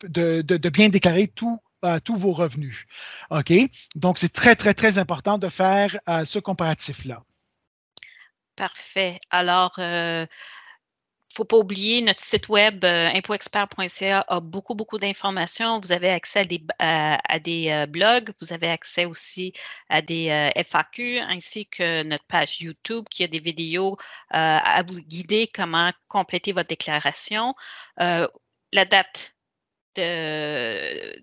bien 0.69 0.89
déclarer 0.89 1.31
euh, 1.85 1.99
tous 1.99 2.17
vos 2.17 2.33
revenus. 2.33 2.85
Donc, 3.95 4.19
c'est 4.19 4.33
très, 4.33 4.55
très, 4.55 4.73
très 4.73 4.97
important 4.97 5.37
de 5.37 5.47
faire 5.47 5.97
euh, 6.09 6.25
ce 6.25 6.39
comparatif-là. 6.39 7.23
Parfait. 8.55 9.19
Alors, 9.31 9.73
euh, 9.79 10.25
faut 11.35 11.45
pas 11.45 11.57
oublier, 11.57 12.01
notre 12.01 12.21
site 12.21 12.49
web 12.49 12.85
euh, 12.85 13.09
impoexpert.ca 13.09 14.25
a 14.27 14.39
beaucoup, 14.39 14.73
beaucoup 14.73 14.97
d'informations. 14.97 15.79
Vous 15.81 15.91
avez 15.91 16.09
accès 16.09 16.39
à 16.39 16.45
des, 16.45 16.63
à, 16.79 17.39
des 17.39 17.69
euh, 17.71 17.85
blogs, 17.85 18.31
vous 18.41 18.53
avez 18.53 18.69
accès 18.69 19.05
aussi 19.05 19.53
à 19.89 20.01
des 20.01 20.29
euh, 20.29 20.63
FAQ, 20.63 21.19
ainsi 21.19 21.67
que 21.67 22.03
notre 22.03 22.25
page 22.25 22.61
YouTube 22.61 23.05
qui 23.09 23.23
a 23.23 23.27
des 23.27 23.39
vidéos 23.39 23.97
à 24.29 24.83
vous 24.87 25.01
guider 25.01 25.47
comment 25.53 25.91
compléter 26.07 26.51
votre 26.53 26.69
déclaration. 26.69 27.53
la 27.97 28.85
date 28.85 29.33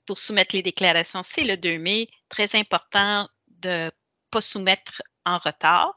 pour 0.06 0.18
soumettre 0.18 0.54
les 0.56 0.62
déclarations, 0.62 1.22
c'est 1.22 1.44
le 1.44 1.56
2 1.56 1.78
mai. 1.78 2.08
Très 2.28 2.54
important 2.56 3.28
de 3.48 3.68
ne 3.68 3.90
pas 4.30 4.40
soumettre 4.40 5.02
en 5.24 5.38
retard. 5.38 5.96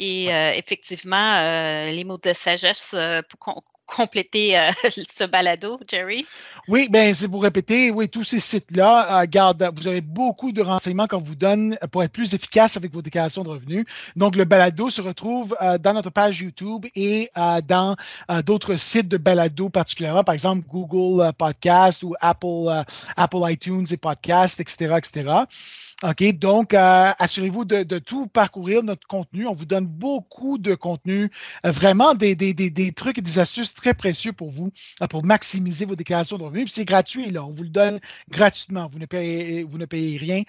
Et 0.00 0.32
euh, 0.32 0.52
effectivement, 0.54 1.34
euh, 1.36 1.90
les 1.90 2.04
mots 2.04 2.16
de 2.16 2.32
sagesse 2.32 2.92
euh, 2.94 3.20
pour 3.28 3.62
compléter 3.84 4.56
ce 4.88 5.24
balado, 5.24 5.78
Jerry? 5.86 6.24
Oui, 6.68 6.88
bien, 6.88 7.12
c'est 7.12 7.28
pour 7.28 7.42
répéter, 7.42 7.90
oui, 7.90 8.08
tous 8.08 8.24
ces 8.24 8.40
sites-là, 8.40 9.26
garde, 9.26 9.68
vous 9.76 9.88
avez 9.88 10.00
beaucoup 10.00 10.52
de 10.52 10.62
renseignements 10.62 11.08
qu'on 11.08 11.20
vous 11.20 11.34
donne 11.34 11.76
pour 11.90 12.02
être 12.02 12.12
plus 12.12 12.32
efficace 12.32 12.78
avec 12.78 12.92
vos 12.92 13.02
déclarations 13.02 13.42
de 13.42 13.50
revenus. 13.50 13.84
Donc, 14.16 14.36
le 14.36 14.44
balado 14.44 14.88
se 14.90 15.02
retrouve 15.02 15.56
dans 15.80 15.92
notre 15.92 16.10
page 16.10 16.40
YouTube 16.40 16.86
et 16.94 17.30
dans 17.66 17.96
d'autres 18.44 18.76
sites 18.76 19.08
de 19.08 19.16
balado 19.16 19.70
particulièrement, 19.70 20.22
par 20.22 20.34
exemple 20.34 20.64
Google 20.68 21.32
Podcast 21.32 22.04
ou 22.04 22.14
Apple, 22.20 22.84
Apple 23.16 23.40
iTunes 23.48 23.86
et 23.90 23.96
Podcast, 23.96 24.60
etc., 24.60 24.98
etc. 24.98 25.32
OK, 26.02 26.24
donc 26.38 26.72
euh, 26.72 27.12
assurez-vous 27.18 27.66
de, 27.66 27.98
tout 27.98 28.26
parcourir 28.26 28.82
notre 28.82 29.06
contenu. 29.06 29.46
On 29.46 29.52
vous 29.52 29.66
donne 29.66 29.86
beaucoup 29.86 30.56
de 30.56 30.74
contenu, 30.74 31.30
euh, 31.66 31.70
vraiment 31.70 32.14
des, 32.14 32.34
des, 32.34 32.92
trucs 32.92 33.18
et 33.18 33.20
des 33.20 33.38
astuces 33.38 33.74
très 33.74 33.92
précieux 33.92 34.32
pour 34.32 34.50
vous, 34.50 34.70
euh, 35.02 35.06
pour 35.06 35.22
maximiser 35.24 35.84
vos 35.84 35.96
déclarations 35.96 36.38
de 36.38 36.44
revenus. 36.44 36.72
c'est 36.72 36.86
gratuit, 36.86 37.30
là. 37.30 37.44
On 37.44 37.50
vous 37.50 37.64
le 37.64 37.68
donne 37.68 38.00
gratuitement. 38.30 38.88
Vous 38.90 38.98
ne 38.98 39.04
payez, 39.04 39.62
vous 39.62 39.76
ne 39.76 39.84
payez 39.84 40.16
rien 40.16 40.42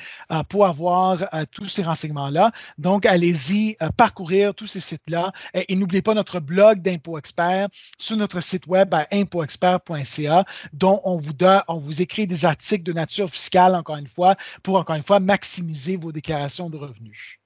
pour 0.48 0.66
avoir 0.66 1.26
tous 1.52 1.68
ces 1.68 1.84
renseignements-là. 1.84 2.52
Donc, 2.78 3.06
allez-y 3.06 3.76
parcourir 3.98 4.56
tous 4.56 4.68
ces 4.68 4.80
sites-là. 4.80 5.34
Et, 5.54 5.76
n'oubliez 5.76 6.02
pas 6.02 6.14
notre 6.14 6.40
blog 6.40 6.82
d'Impôt 6.82 7.18
Expert 7.18 7.68
sur 7.98 8.16
notre 8.16 8.40
site 8.40 8.68
web 8.68 8.94
à 8.94 9.08
impoexpert.ca, 9.12 10.46
dont 10.72 11.02
on 11.04 11.18
vous 11.18 11.34
donne, 11.34 11.62
on 11.68 11.80
vous 11.80 12.02
écrit 12.02 12.26
des 12.26 12.46
articles 12.46 12.84
de 12.84 12.94
nature 12.94 13.30
fiscale, 13.30 13.76
encore 13.76 13.98
une 13.98 14.08
fois, 14.08 14.38
pour 14.64 14.78
encore 14.78 14.96
une 14.96 15.04
fois 15.04 15.20
maximiser 15.20 15.41
maximiser 15.42 15.98
vos 15.98 16.12
déclarations 16.12 16.70
de 16.70 16.78
revenus. 16.78 17.40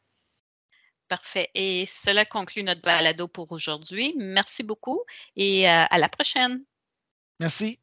Parfait. 1.08 1.49
Et 1.53 1.86
cela 1.86 2.25
conclut 2.25 2.63
notre 2.63 2.81
balado 2.81 3.27
pour 3.27 3.51
aujourd'hui. 3.53 4.13
Merci 4.17 4.63
beaucoup 4.63 5.03
et 5.38 5.69
euh, 5.69 5.86
à 5.89 5.97
la 5.97 6.10
prochaine. 6.10 6.63
Merci. 7.39 7.79